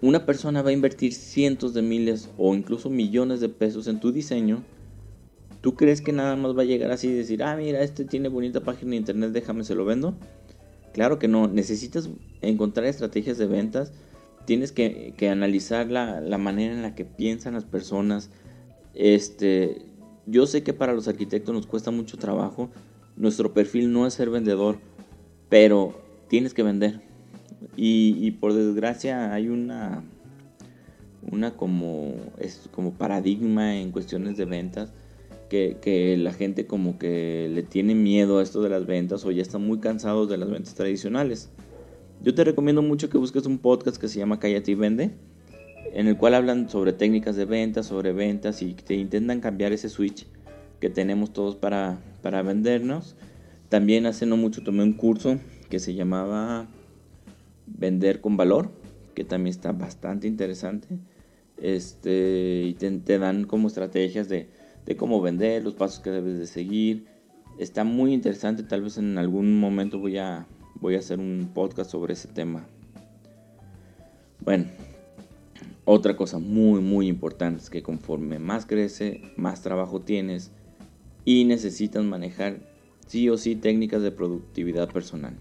una 0.00 0.26
persona 0.26 0.62
va 0.62 0.70
a 0.70 0.72
invertir 0.72 1.12
cientos 1.12 1.74
de 1.74 1.82
miles 1.82 2.30
o 2.38 2.54
incluso 2.54 2.88
millones 2.88 3.40
de 3.40 3.48
pesos 3.48 3.88
en 3.88 3.98
tu 3.98 4.12
diseño. 4.12 4.62
¿Tú 5.60 5.74
crees 5.74 6.00
que 6.00 6.12
nada 6.12 6.36
más 6.36 6.56
va 6.56 6.62
a 6.62 6.66
llegar 6.66 6.92
así 6.92 7.08
y 7.08 7.14
decir, 7.14 7.42
ah, 7.42 7.56
mira, 7.56 7.82
este 7.82 8.04
tiene 8.04 8.28
bonita 8.28 8.60
página 8.60 8.92
de 8.92 8.98
internet, 8.98 9.32
déjame 9.32 9.64
se 9.64 9.74
lo 9.74 9.84
vendo? 9.84 10.14
Claro 10.96 11.18
que 11.18 11.28
no, 11.28 11.46
necesitas 11.46 12.08
encontrar 12.40 12.86
estrategias 12.86 13.36
de 13.36 13.44
ventas, 13.44 13.92
tienes 14.46 14.72
que, 14.72 15.14
analizar 15.30 15.90
la, 15.90 16.38
manera 16.38 16.72
en 16.72 16.80
la 16.80 16.94
que 16.94 17.04
piensan 17.04 17.52
las 17.52 17.66
personas. 17.66 18.30
Este, 18.94 19.82
yo 20.24 20.46
sé 20.46 20.62
que 20.62 20.72
para 20.72 20.94
los 20.94 21.06
arquitectos 21.06 21.54
nos 21.54 21.66
cuesta 21.66 21.90
mucho 21.90 22.16
trabajo, 22.16 22.70
nuestro 23.14 23.52
perfil 23.52 23.92
no 23.92 24.06
es 24.06 24.14
ser 24.14 24.30
vendedor, 24.30 24.78
pero 25.50 26.00
tienes 26.28 26.54
que 26.54 26.62
vender. 26.62 27.02
Y, 27.76 28.30
por 28.30 28.54
desgracia 28.54 29.34
hay 29.34 29.48
una, 29.48 30.02
una 31.30 31.50
como, 31.58 32.14
es 32.38 32.70
como 32.72 32.94
paradigma 32.94 33.76
en 33.76 33.92
cuestiones 33.92 34.38
de 34.38 34.46
ventas 34.46 34.94
que, 35.48 36.16
la 36.18 36.32
gente 36.32 36.66
como 36.66 36.98
que 36.98 37.48
le 37.52 37.62
tiene 37.62 37.94
miedo 37.94 38.38
a 38.38 38.42
esto 38.42 38.62
de 38.62 38.68
las 38.68 38.86
ventas 38.86 39.24
o 39.24 39.30
ya 39.30 39.42
están 39.42 39.66
muy 39.66 39.78
cansados 39.78 40.28
de 40.28 40.36
las 40.36 40.50
ventas 40.50 40.74
tradicionales. 40.74 41.50
Yo 42.22 42.34
te 42.34 42.44
recomiendo 42.44 42.82
mucho 42.82 43.08
que 43.08 43.18
busques 43.18 43.46
un 43.46 43.58
podcast 43.58 43.98
que 43.98 44.08
se 44.08 44.18
llama 44.18 44.40
Cállate 44.40 44.72
y 44.72 44.74
Vende, 44.74 45.10
en 45.92 46.06
el 46.08 46.16
cual 46.16 46.34
hablan 46.34 46.68
sobre 46.68 46.92
técnicas 46.92 47.36
de 47.36 47.44
ventas, 47.44 47.86
sobre 47.86 48.12
ventas 48.12 48.62
y 48.62 48.74
te 48.74 48.94
intentan 48.94 49.40
cambiar 49.40 49.72
ese 49.72 49.88
switch 49.88 50.26
que 50.80 50.90
tenemos 50.90 51.32
todos 51.32 51.56
para, 51.56 51.98
para 52.22 52.42
vendernos. 52.42 53.16
También 53.68 54.06
hace 54.06 54.26
no 54.26 54.36
mucho 54.36 54.62
tomé 54.62 54.82
un 54.82 54.94
curso 54.94 55.38
que 55.68 55.78
se 55.78 55.94
llamaba 55.94 56.68
Vender 57.66 58.20
con 58.20 58.36
Valor, 58.36 58.70
que 59.14 59.24
también 59.24 59.54
está 59.54 59.72
bastante 59.72 60.26
interesante. 60.26 60.88
Este, 61.58 62.62
y 62.66 62.74
te 62.74 63.18
dan 63.18 63.44
como 63.44 63.68
estrategias 63.68 64.28
de 64.28 64.48
de 64.86 64.96
cómo 64.96 65.20
vender, 65.20 65.64
los 65.64 65.74
pasos 65.74 66.00
que 66.00 66.10
debes 66.10 66.38
de 66.38 66.46
seguir. 66.46 67.06
Está 67.58 67.84
muy 67.84 68.12
interesante, 68.12 68.62
tal 68.62 68.82
vez 68.82 68.98
en 68.98 69.18
algún 69.18 69.58
momento 69.58 69.98
voy 69.98 70.18
a, 70.18 70.46
voy 70.76 70.94
a 70.94 71.00
hacer 71.00 71.18
un 71.18 71.50
podcast 71.52 71.90
sobre 71.90 72.14
ese 72.14 72.28
tema. 72.28 72.66
Bueno, 74.40 74.66
otra 75.84 76.16
cosa 76.16 76.38
muy 76.38 76.80
muy 76.80 77.08
importante 77.08 77.62
es 77.62 77.70
que 77.70 77.82
conforme 77.82 78.38
más 78.38 78.66
crece, 78.66 79.22
más 79.36 79.62
trabajo 79.62 80.00
tienes 80.00 80.52
y 81.24 81.44
necesitas 81.44 82.04
manejar 82.04 82.60
sí 83.06 83.28
o 83.28 83.36
sí 83.36 83.56
técnicas 83.56 84.02
de 84.02 84.12
productividad 84.12 84.90
personal. 84.90 85.34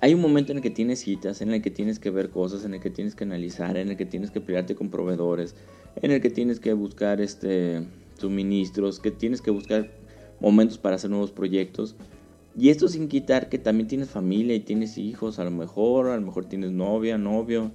Hay 0.00 0.14
un 0.14 0.20
momento 0.20 0.52
en 0.52 0.58
el 0.58 0.62
que 0.62 0.70
tienes 0.70 1.00
citas, 1.00 1.40
en 1.42 1.52
el 1.52 1.60
que 1.60 1.70
tienes 1.70 1.98
que 1.98 2.10
ver 2.10 2.30
cosas, 2.30 2.64
en 2.64 2.74
el 2.74 2.80
que 2.80 2.90
tienes 2.90 3.16
que 3.16 3.24
analizar, 3.24 3.76
en 3.76 3.88
el 3.88 3.96
que 3.96 4.06
tienes 4.06 4.30
que 4.30 4.40
pelearte 4.40 4.76
con 4.76 4.90
proveedores, 4.90 5.56
en 6.02 6.10
el 6.12 6.20
que 6.20 6.30
tienes 6.30 6.60
que 6.60 6.72
buscar 6.72 7.20
este 7.20 7.86
suministros, 8.18 9.00
que 9.00 9.10
tienes 9.10 9.40
que 9.40 9.50
buscar 9.50 9.90
momentos 10.40 10.78
para 10.78 10.96
hacer 10.96 11.10
nuevos 11.10 11.30
proyectos. 11.30 11.96
Y 12.56 12.70
esto 12.70 12.88
sin 12.88 13.08
quitar 13.08 13.48
que 13.48 13.58
también 13.58 13.88
tienes 13.88 14.10
familia 14.10 14.54
y 14.54 14.60
tienes 14.60 14.98
hijos, 14.98 15.38
a 15.38 15.44
lo 15.44 15.50
mejor, 15.50 16.08
a 16.08 16.16
lo 16.16 16.22
mejor 16.26 16.46
tienes 16.46 16.72
novia, 16.72 17.16
novio. 17.16 17.70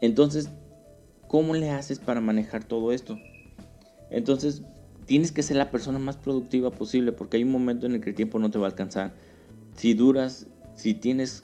Entonces, 0.00 0.48
¿cómo 1.28 1.54
le 1.54 1.70
haces 1.70 1.98
para 1.98 2.20
manejar 2.20 2.64
todo 2.64 2.92
esto? 2.92 3.18
Entonces, 4.10 4.62
tienes 5.06 5.32
que 5.32 5.42
ser 5.42 5.56
la 5.56 5.70
persona 5.70 5.98
más 5.98 6.16
productiva 6.16 6.70
posible 6.70 7.12
porque 7.12 7.36
hay 7.36 7.44
un 7.44 7.52
momento 7.52 7.86
en 7.86 7.94
el 7.94 8.00
que 8.00 8.10
el 8.10 8.16
tiempo 8.16 8.38
no 8.38 8.50
te 8.50 8.58
va 8.58 8.66
a 8.66 8.70
alcanzar. 8.70 9.12
Si 9.76 9.92
duras, 9.92 10.46
si 10.76 10.94
tienes 10.94 11.42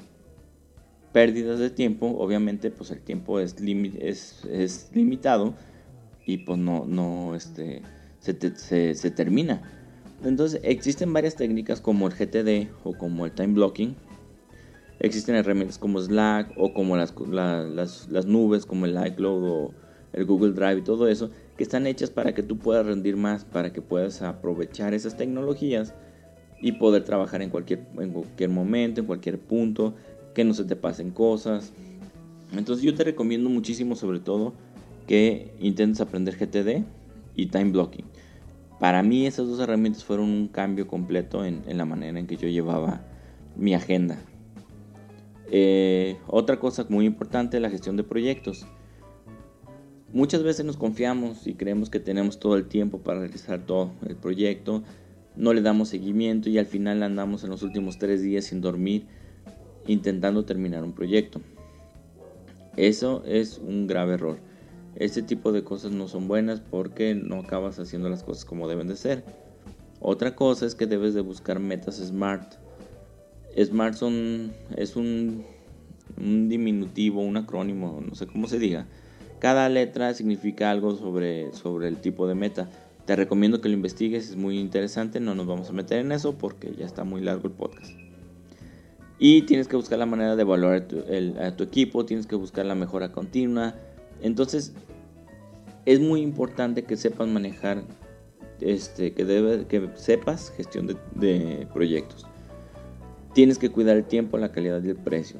pérdidas 1.12 1.58
de 1.58 1.68
tiempo, 1.68 2.06
obviamente 2.18 2.70
pues 2.70 2.90
el 2.90 3.00
tiempo 3.00 3.40
es, 3.40 3.56
es, 3.60 4.44
es 4.44 4.90
limitado 4.94 5.54
y 6.30 6.38
pues 6.38 6.58
no, 6.58 6.84
no 6.86 7.34
este, 7.34 7.82
se, 8.20 8.94
se, 8.94 9.10
termina. 9.10 9.62
Entonces 10.24 10.60
existen 10.62 11.12
varias 11.12 11.34
técnicas 11.34 11.80
como 11.80 12.06
el 12.06 12.14
GTD 12.14 12.70
o 12.84 12.92
como 12.96 13.26
el 13.26 13.32
time 13.32 13.54
blocking. 13.54 13.96
Existen 15.00 15.34
herramientas 15.34 15.78
como 15.78 16.00
Slack 16.00 16.52
o 16.56 16.72
como 16.72 16.96
las, 16.96 17.14
las, 17.28 18.08
las 18.08 18.26
nubes 18.26 18.64
como 18.64 18.86
el 18.86 18.96
iCloud 19.08 19.44
o 19.44 19.74
el 20.12 20.24
Google 20.24 20.52
Drive 20.52 20.78
y 20.78 20.82
todo 20.82 21.08
eso, 21.08 21.30
que 21.56 21.64
están 21.64 21.86
hechas 21.86 22.10
para 22.10 22.32
que 22.32 22.42
tú 22.42 22.58
puedas 22.58 22.86
rendir 22.86 23.16
más, 23.16 23.44
para 23.44 23.72
que 23.72 23.82
puedas 23.82 24.22
aprovechar 24.22 24.94
esas 24.94 25.16
tecnologías 25.16 25.94
y 26.60 26.72
poder 26.72 27.04
trabajar 27.04 27.42
en 27.42 27.50
cualquier, 27.50 27.86
en 27.98 28.10
cualquier 28.12 28.50
momento, 28.50 29.00
en 29.00 29.06
cualquier 29.06 29.38
punto, 29.38 29.94
que 30.34 30.44
no 30.44 30.54
se 30.54 30.64
te 30.64 30.76
pasen 30.76 31.10
cosas. 31.10 31.72
Entonces 32.52 32.84
yo 32.84 32.94
te 32.94 33.04
recomiendo 33.04 33.48
muchísimo 33.48 33.96
sobre 33.96 34.20
todo 34.20 34.52
que 35.10 35.52
intentes 35.58 36.00
aprender 36.00 36.36
GTD 36.36 36.84
y 37.34 37.46
Time 37.46 37.72
Blocking. 37.72 38.04
Para 38.78 39.02
mí 39.02 39.26
esas 39.26 39.48
dos 39.48 39.58
herramientas 39.58 40.04
fueron 40.04 40.28
un 40.28 40.46
cambio 40.46 40.86
completo 40.86 41.44
en, 41.44 41.64
la 41.66 41.84
manera 41.84 42.16
en 42.20 42.28
que 42.28 42.36
yo 42.36 42.46
llevaba 42.46 43.00
mi 43.56 43.74
agenda. 43.74 44.20
Eh, 45.50 46.16
otra 46.28 46.60
cosa 46.60 46.86
muy 46.88 47.06
importante, 47.06 47.58
la 47.58 47.70
gestión 47.70 47.96
de 47.96 48.04
proyectos. 48.04 48.68
Muchas 50.12 50.44
veces 50.44 50.64
nos 50.64 50.76
confiamos 50.76 51.44
y 51.44 51.54
creemos 51.54 51.90
que 51.90 51.98
tenemos 51.98 52.38
todo 52.38 52.54
el 52.54 52.66
tiempo 52.66 52.98
para 52.98 53.18
realizar 53.18 53.66
todo 53.66 53.90
el 54.06 54.14
proyecto, 54.14 54.84
no 55.34 55.52
le 55.52 55.60
damos 55.60 55.88
seguimiento 55.88 56.48
y 56.50 56.58
al 56.58 56.66
final 56.66 57.02
andamos 57.02 57.42
en 57.42 57.50
los 57.50 57.64
últimos 57.64 57.98
tres 57.98 58.22
días 58.22 58.44
sin 58.44 58.60
dormir 58.60 59.06
intentando 59.88 60.44
terminar 60.44 60.84
un 60.84 60.92
proyecto. 60.92 61.40
Eso 62.76 63.24
es 63.26 63.58
un 63.58 63.88
grave 63.88 64.14
error. 64.14 64.49
Este 64.96 65.22
tipo 65.22 65.52
de 65.52 65.62
cosas 65.64 65.92
no 65.92 66.08
son 66.08 66.28
buenas 66.28 66.60
porque 66.60 67.14
no 67.14 67.40
acabas 67.40 67.78
haciendo 67.78 68.08
las 68.08 68.22
cosas 68.22 68.44
como 68.44 68.68
deben 68.68 68.88
de 68.88 68.96
ser. 68.96 69.24
Otra 70.00 70.34
cosa 70.34 70.66
es 70.66 70.74
que 70.74 70.86
debes 70.86 71.14
de 71.14 71.20
buscar 71.20 71.60
metas 71.60 71.96
SMART. 71.96 72.54
SMART 73.56 73.94
son, 73.94 74.52
es 74.76 74.96
un, 74.96 75.44
diminutivo, 76.16 77.20
un 77.20 77.36
acrónimo, 77.36 78.02
no 78.06 78.14
sé 78.14 78.26
cómo 78.26 78.48
se 78.48 78.58
diga. 78.58 78.86
Cada 79.38 79.68
letra 79.68 80.12
significa 80.14 80.70
algo 80.70 80.96
sobre, 80.96 81.52
sobre 81.52 81.88
el 81.88 81.98
tipo 81.98 82.26
de 82.26 82.34
meta. 82.34 82.68
Te 83.06 83.16
recomiendo 83.16 83.60
que 83.60 83.68
lo 83.68 83.74
investigues, 83.74 84.30
es 84.30 84.36
muy 84.36 84.58
interesante, 84.58 85.20
no 85.20 85.34
nos 85.34 85.46
vamos 85.46 85.70
a 85.70 85.72
meter 85.72 85.98
en 85.98 86.12
eso 86.12 86.36
porque 86.36 86.74
ya 86.78 86.86
está 86.86 87.04
muy 87.04 87.20
largo 87.20 87.48
el 87.48 87.54
podcast. 87.54 87.92
Y 89.18 89.42
tienes 89.42 89.68
que 89.68 89.76
buscar 89.76 89.98
la 89.98 90.06
manera 90.06 90.34
de 90.34 90.42
evaluar 90.42 90.86
a 91.40 91.56
tu 91.56 91.64
equipo, 91.64 92.06
tienes 92.06 92.26
que 92.26 92.36
buscar 92.36 92.64
la 92.64 92.74
mejora 92.74 93.12
continua. 93.12 93.74
Entonces, 94.22 94.74
es 95.86 96.00
muy 96.00 96.20
importante 96.20 96.84
que 96.84 96.96
sepas 96.96 97.28
manejar, 97.28 97.82
este, 98.60 99.12
que, 99.12 99.24
debe, 99.24 99.66
que 99.66 99.88
sepas 99.94 100.52
gestión 100.56 100.86
de, 100.86 101.66
proyectos. 101.72 102.26
Tienes 103.32 103.58
que 103.58 103.70
cuidar 103.70 103.96
el 103.96 104.04
tiempo, 104.04 104.38
la 104.38 104.52
calidad 104.52 104.82
y 104.82 104.90
el 104.90 104.96
precio. 104.96 105.38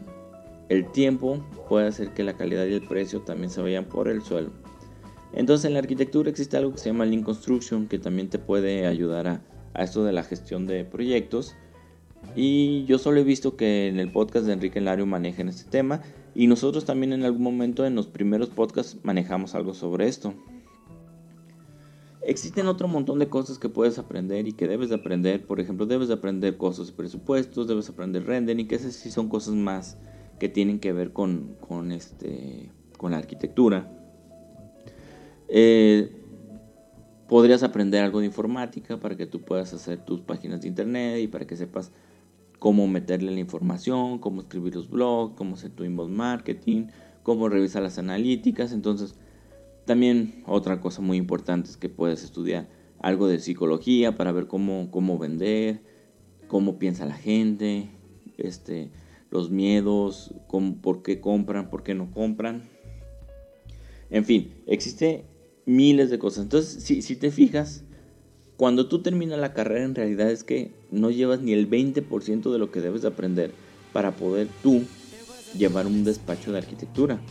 El 0.69 0.91
tiempo 0.93 1.45
puede 1.69 1.89
hacer 1.89 2.11
que 2.11 2.23
la 2.23 2.35
calidad 2.35 2.65
y 2.67 2.75
el 2.75 2.87
precio 2.87 3.21
también 3.21 3.51
se 3.51 3.61
vayan 3.61 3.85
por 3.85 4.09
el 4.09 4.23
suelo. 4.23 4.51
Entonces 5.33 5.67
en 5.67 5.75
la 5.75 5.81
arquitectura 5.81 6.31
existe 6.31 6.57
algo 6.57 6.73
que 6.73 6.79
se 6.79 6.91
llama 6.91 7.05
Lean 7.05 7.23
Construction 7.23 7.87
que 7.87 7.99
también 7.99 8.29
te 8.29 8.39
puede 8.39 8.87
ayudar 8.87 9.29
a, 9.29 9.43
esto 9.83 10.05
de 10.05 10.13
la 10.13 10.23
gestión 10.23 10.67
de 10.67 10.85
proyectos. 10.85 11.55
Y 12.37 12.85
yo 12.85 12.99
solo 12.99 13.21
he 13.21 13.25
visto 13.25 13.57
que 13.57 13.89
en 13.89 13.99
el 13.99 14.13
podcast 14.13 14.47
de 14.47 14.53
Enrique 14.53 14.81
Lario 14.81 15.07
manejan 15.07 15.49
este 15.49 15.69
tema 15.71 16.03
y 16.35 16.47
nosotros 16.47 16.85
también 16.85 17.13
en 17.13 17.25
algún 17.25 17.43
momento 17.43 17.85
en 17.85 17.95
los 17.95 18.07
primeros 18.07 18.49
podcasts 18.51 18.97
manejamos 19.03 19.55
algo 19.55 19.75
sobre 19.75 20.09
esto. 20.09 20.35
Existen 22.23 22.67
otro 22.69 22.87
montón 22.87 23.19
de 23.19 23.29
cosas 23.29 23.59
que 23.59 23.69
puedes 23.69 23.99
aprender 23.99 24.47
y 24.47 24.53
que 24.53 24.69
debes 24.69 24.91
de 24.91 24.97
aprender. 24.97 25.47
Por 25.47 25.59
ejemplo, 25.59 25.87
debes 25.87 26.09
de 26.09 26.15
aprender 26.15 26.57
cosas 26.57 26.89
de 26.89 26.93
presupuestos, 26.93 27.67
debes 27.67 27.89
aprender 27.89 28.25
rendering, 28.25 28.69
que 28.69 28.77
esas 28.77 28.93
sí 28.93 29.11
son 29.11 29.29
cosas 29.29 29.55
más 29.55 29.97
que 30.39 30.49
tienen 30.49 30.81
que 30.81 30.93
ver 30.93 31.13
con, 31.13 31.57
con, 31.61 31.93
este, 31.93 32.71
con 32.99 33.13
la 33.13 33.19
arquitectura. 33.19 33.91
Eh, 35.49 36.13
podrías 37.29 37.63
aprender 37.63 38.05
algo 38.05 38.21
de 38.21 38.27
informática 38.27 38.99
para 38.99 39.17
que 39.17 39.27
tú 39.27 39.41
puedas 39.41 39.73
hacer 39.73 40.05
tus 40.05 40.21
páginas 40.21 40.61
de 40.61 40.69
internet 40.69 41.21
y 41.21 41.27
para 41.27 41.47
que 41.47 41.57
sepas 41.57 41.91
cómo 42.61 42.87
meterle 42.87 43.33
la 43.33 43.41
información, 43.41 44.19
cómo 44.19 44.43
escribir 44.43 44.77
los 44.77 44.89
blogs, 44.89 45.35
cómo 45.35 45.55
hacer 45.55 45.71
tu 45.71 45.83
inbound 45.83 46.15
marketing, 46.15 46.87
cómo 47.23 47.49
revisar 47.49 47.83
las 47.83 47.99
analíticas. 47.99 48.73
Entonces, 48.73 49.17
también 49.87 50.45
otra 50.47 50.81
cosa 50.81 51.01
muy 51.01 51.17
importante 51.17 51.71
es 51.71 51.79
que 51.79 51.89
puedes 51.89 52.23
estudiar 52.23 52.69
algo 53.01 53.27
de 53.27 53.41
psicología 53.41 54.15
para 54.15 54.31
ver 54.31 54.47
cómo, 54.47 54.91
cómo 54.91 55.19
vender, 55.19 55.83
cómo 56.49 56.79
piensa 56.79 57.07
la 57.07 57.15
gente, 57.15 57.89
este, 58.37 58.91
los 59.31 59.51
miedos, 59.51 60.35
por 60.83 61.03
qué 61.03 61.19
compran, 61.19 61.71
por 61.71 61.83
qué 61.83 61.95
no 61.95 62.11
compran. 62.13 62.69
En 64.11 64.27
fin, 64.27 64.53
existe 64.67 65.25
miles 65.65 66.11
de 66.11 66.19
cosas. 66.19 66.43
Entonces, 66.43 66.83
si, 66.83 67.01
si 67.01 67.17
te 67.17 67.31
fijas, 67.31 67.85
cuando 68.61 68.89
tú 68.89 69.01
terminas 69.01 69.39
la 69.39 69.55
carrera 69.55 69.87
en 69.87 69.95
realidad 69.95 70.31
es 70.31 70.45
que 70.45 70.71
no 70.91 71.11
llevas 71.11 71.41
ni 71.41 71.55
el 71.55 71.71
20% 71.71 72.53
de 72.53 72.59
lo 72.59 72.71
que 72.71 72.83
debes 72.83 73.01
de 73.01 73.09
aprender 73.09 73.55
para 73.95 74.17
poder 74.17 74.49
tú 74.63 74.85
llevar 75.57 75.87
un 75.87 76.05
despacho 76.05 76.53
de 76.53 76.59
arquitectura. 76.59 77.23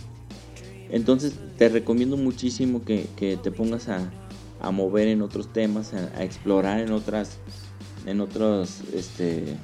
Entonces 0.89 1.35
te 1.55 1.69
recomiendo 1.69 2.17
muchísimo 2.17 2.83
que, 2.83 3.05
te 3.15 3.51
pongas 3.51 3.89
a, 3.89 4.71
mover 4.71 5.07
en 5.07 5.21
otros 5.21 5.53
temas, 5.53 5.93
a, 5.93 6.23
explorar 6.23 6.79
en 6.79 6.91
otras, 6.91 7.37
en 8.07 8.21
otros, 8.21 8.81
este, 8.95 9.55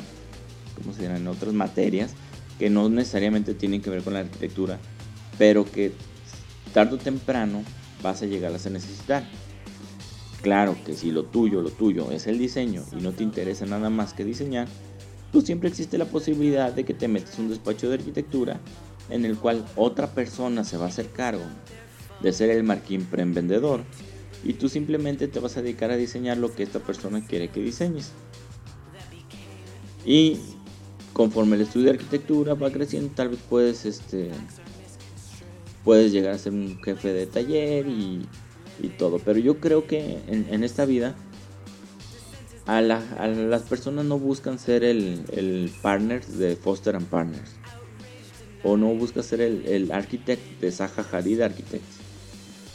¿cómo 0.80 0.94
se 0.94 1.02
llama? 1.02 1.18
En 1.18 1.28
otras 1.28 1.56
materias 1.56 2.14
que 2.60 2.70
no 2.70 2.90
necesariamente 2.90 3.56
tienen 3.56 3.82
que 3.82 3.90
ver 3.90 4.04
con 4.04 4.14
la 4.14 4.20
arquitectura, 4.20 4.78
pero 5.40 5.66
que 5.66 5.94
tarde 6.76 6.94
o 6.94 7.00
temprano 7.00 7.64
vas 8.04 8.22
a 8.22 8.28
llegar 8.28 8.52
a 8.52 8.70
necesitar. 8.70 9.24
Claro 10.46 10.78
que 10.86 10.94
si 10.94 11.10
lo 11.10 11.24
tuyo, 11.24 11.64
lo 11.64 11.72
tuyo 11.72 12.12
es 12.12 12.28
el 12.28 12.38
diseño 12.38 12.84
y 12.92 13.02
no 13.02 13.14
te 13.14 13.24
interesa 13.24 13.66
nada 13.66 13.90
más 13.90 14.14
que 14.14 14.24
diseñar, 14.24 14.68
pues 15.32 15.46
siempre 15.46 15.70
existe 15.70 15.98
la 15.98 16.06
posibilidad 16.06 16.72
de 16.72 16.86
que 16.86 16.94
te 16.94 17.08
metas 17.08 17.40
un 17.40 17.50
despacho 17.50 17.90
de 17.90 17.96
arquitectura 17.96 18.60
en 19.10 19.26
el 19.26 19.38
cual 19.38 19.66
otra 19.76 20.14
persona 20.14 20.64
se 20.64 20.78
va 20.78 20.86
a 20.86 20.90
hacer 20.90 21.10
cargo 21.10 21.42
de 22.22 22.32
ser 22.32 22.52
el 22.52 22.64
marquín 22.64 23.08
vendedor 23.12 23.82
y 24.44 24.54
tú 24.54 24.70
simplemente 24.70 25.28
te 25.28 25.40
vas 25.40 25.58
a 25.58 25.64
dedicar 25.64 25.90
a 25.90 25.98
diseñar 25.98 26.38
lo 26.38 26.54
que 26.54 26.62
esta 26.62 26.78
persona 26.78 27.26
quiere 27.26 27.48
que 27.48 27.64
diseñes. 27.64 28.12
Y 30.06 30.38
conforme 31.14 31.56
el 31.56 31.64
estudio 31.64 31.86
de 31.86 31.94
arquitectura 31.94 32.54
va 32.54 32.70
creciendo, 32.70 33.12
tal 33.16 33.30
vez 33.30 33.40
puedes 33.50 33.84
este 33.88 34.30
puedes 35.84 36.12
llegar 36.12 36.34
a 36.34 36.38
ser 36.38 36.54
un 36.54 36.80
jefe 36.84 37.14
de 37.14 37.26
taller 37.26 37.88
y, 37.88 38.28
todo. 38.98 39.20
Pero 39.20 39.40
yo 39.40 39.60
creo 39.60 39.88
que 39.88 40.20
en, 40.28 40.64
esta 40.64 40.86
vida 40.86 41.16
a, 42.66 42.82
las 42.82 43.62
personas 43.64 44.06
no 44.06 44.20
buscan 44.20 44.60
ser 44.60 44.84
el, 44.84 45.24
el 45.32 45.72
partner 45.82 46.26
de 46.26 46.56
Foster 46.56 46.96
and 46.96 47.08
Partners. 47.08 47.52
O 48.64 48.78
no 48.78 48.88
buscan 48.96 49.24
ser 49.24 49.42
el, 49.42 49.66
el 49.68 49.92
architect 49.92 50.42
de 50.60 50.72
Zaha 50.72 51.06
Hadid 51.12 51.42
Architects. 51.42 52.06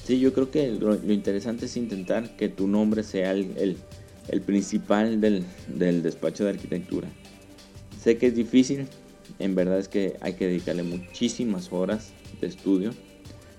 Sí, 0.05 0.19
yo 0.19 0.33
creo 0.33 0.51
que 0.51 0.73
lo, 0.73 0.95
interesante 1.13 1.67
es 1.67 1.77
intentar 1.77 2.37
que 2.37 2.49
tu 2.49 2.67
nombre 2.67 3.03
sea 3.03 3.33
el, 3.33 3.77
principal 4.45 5.21
del 5.21 6.03
despacho 6.03 6.45
de 6.45 6.51
arquitectura. 6.51 7.09
Sé 8.03 8.17
que 8.17 8.29
es 8.29 8.35
difícil, 8.35 8.87
en 9.39 9.55
verdad 9.55 9.79
es 9.79 9.89
que 9.89 10.17
hay 10.21 10.33
que 10.33 10.47
dedicarle 10.47 10.83
muchísimas 10.83 11.73
horas 11.73 12.13
de 12.41 12.47
estudio. 12.47 12.93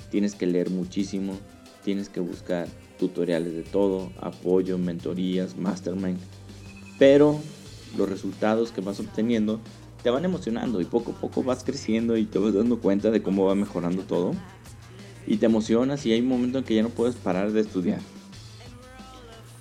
Tienes 0.09 0.35
que 0.35 0.47
leer 0.47 0.71
muchísimo, 0.71 1.37
tienes 1.83 2.09
que 2.09 2.19
buscar 2.19 2.67
tutoriales 2.99 3.53
de 3.53 3.63
todo, 3.63 4.11
apoyo, 4.19 4.77
mentorías, 4.77 5.57
mastermind. 5.57 6.19
Pero 6.99 7.39
los 7.97 8.09
resultados 8.09 8.71
que 8.71 8.81
vas 8.81 8.99
obteniendo 8.99 9.59
te 10.03 10.09
van 10.09 10.25
emocionando 10.25 10.81
y 10.81 10.85
poco 10.85 11.11
a 11.11 11.15
poco 11.15 11.43
vas 11.43 11.63
creciendo 11.63 12.17
y 12.17 12.25
te 12.25 12.39
vas 12.39 12.53
dando 12.53 12.79
cuenta 12.79 13.11
de 13.11 13.21
cómo 13.21 13.45
va 13.45 13.55
mejorando 13.55 14.03
todo. 14.03 14.33
Y 15.27 15.37
te 15.37 15.45
emocionas 15.45 16.05
y 16.05 16.13
hay 16.13 16.21
un 16.21 16.27
momento 16.27 16.59
en 16.59 16.63
que 16.63 16.75
ya 16.75 16.83
no 16.83 16.89
puedes 16.89 17.15
parar 17.15 17.51
de 17.51 17.61
estudiar. 17.61 17.99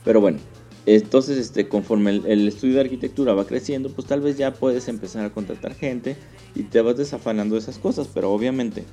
Pero 0.04 0.20
bueno, 0.20 0.38
entonces, 0.86 1.36
este, 1.36 1.68
conforme 1.68 2.10
el, 2.10 2.48
estudio 2.48 2.76
de 2.76 2.80
arquitectura 2.80 3.34
va 3.34 3.46
creciendo, 3.46 3.90
pues 3.90 4.06
tal 4.06 4.20
vez 4.22 4.38
ya 4.38 4.54
puedes 4.54 4.88
empezar 4.88 5.24
a 5.24 5.30
contratar 5.30 5.74
gente 5.74 6.16
y 6.54 6.62
te 6.64 6.80
vas 6.80 6.96
desafanando 6.96 7.54
de 7.54 7.60
esas 7.60 7.78
cosas, 7.78 8.08
pero 8.12 8.32
obviamente, 8.32 8.84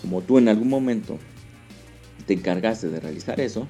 como 0.00 0.22
tú 0.22 0.38
en 0.38 0.48
algún 0.48 0.68
momento 0.68 1.18
te 2.32 2.38
encargaste 2.38 2.88
de 2.88 2.98
realizar 2.98 3.40
eso, 3.40 3.66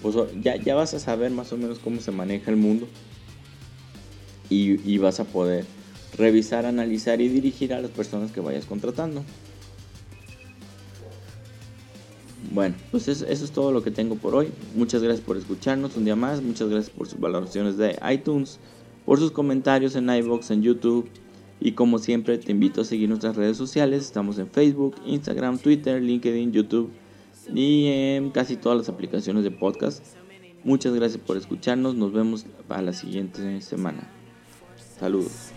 pues 0.00 0.14
ya, 0.40 0.54
ya 0.56 0.76
vas 0.76 0.94
a 0.94 1.00
saber 1.00 1.32
más 1.32 1.52
o 1.52 1.56
menos 1.56 1.80
cómo 1.80 2.00
se 2.00 2.12
maneja 2.12 2.50
el 2.50 2.56
mundo 2.56 2.86
y, 4.48 4.80
y 4.88 4.98
vas 4.98 5.18
a 5.18 5.24
poder 5.24 5.64
revisar, 6.16 6.66
analizar 6.66 7.20
y 7.20 7.28
dirigir 7.28 7.74
a 7.74 7.80
las 7.80 7.90
personas 7.90 8.30
que 8.30 8.40
vayas 8.40 8.64
contratando. 8.64 9.24
Bueno, 12.52 12.76
pues 12.92 13.08
eso, 13.08 13.26
es 13.26 13.50
todo 13.50 13.72
lo 13.72 13.82
que 13.82 13.90
tengo 13.90 14.14
por 14.14 14.36
hoy. 14.36 14.48
Muchas 14.76 15.02
gracias 15.02 15.24
por 15.24 15.36
escucharnos 15.36 15.96
un 15.96 16.04
día 16.04 16.16
más. 16.16 16.42
Muchas 16.42 16.68
gracias 16.68 16.94
por 16.94 17.08
sus 17.08 17.18
valoraciones 17.18 17.76
de 17.76 17.98
iTunes, 18.12 18.60
por 19.04 19.18
sus 19.18 19.32
comentarios 19.32 19.96
en 19.96 20.08
iBox, 20.08 20.50
en 20.52 20.62
YouTube. 20.62 21.08
Y 21.60 21.72
como 21.72 21.98
siempre, 21.98 22.38
te 22.38 22.52
invito 22.52 22.80
a 22.80 22.84
seguir 22.84 23.08
nuestras 23.08 23.36
redes 23.36 23.56
sociales. 23.56 24.04
Estamos 24.04 24.38
en 24.38 24.48
Facebook, 24.48 24.94
Instagram, 25.06 25.58
Twitter, 25.58 26.00
LinkedIn, 26.00 26.52
YouTube 26.52 26.90
y 27.54 27.88
en 27.88 28.30
casi 28.30 28.56
todas 28.56 28.78
las 28.78 28.88
aplicaciones 28.88 29.44
de 29.44 29.50
podcast. 29.50 30.04
Muchas 30.64 30.94
gracias 30.94 31.22
por 31.22 31.36
escucharnos. 31.36 31.94
Nos 31.94 32.12
vemos 32.12 32.46
a 32.68 32.82
la 32.82 32.92
siguiente 32.92 33.60
semana. 33.60 34.10
Saludos. 34.98 35.52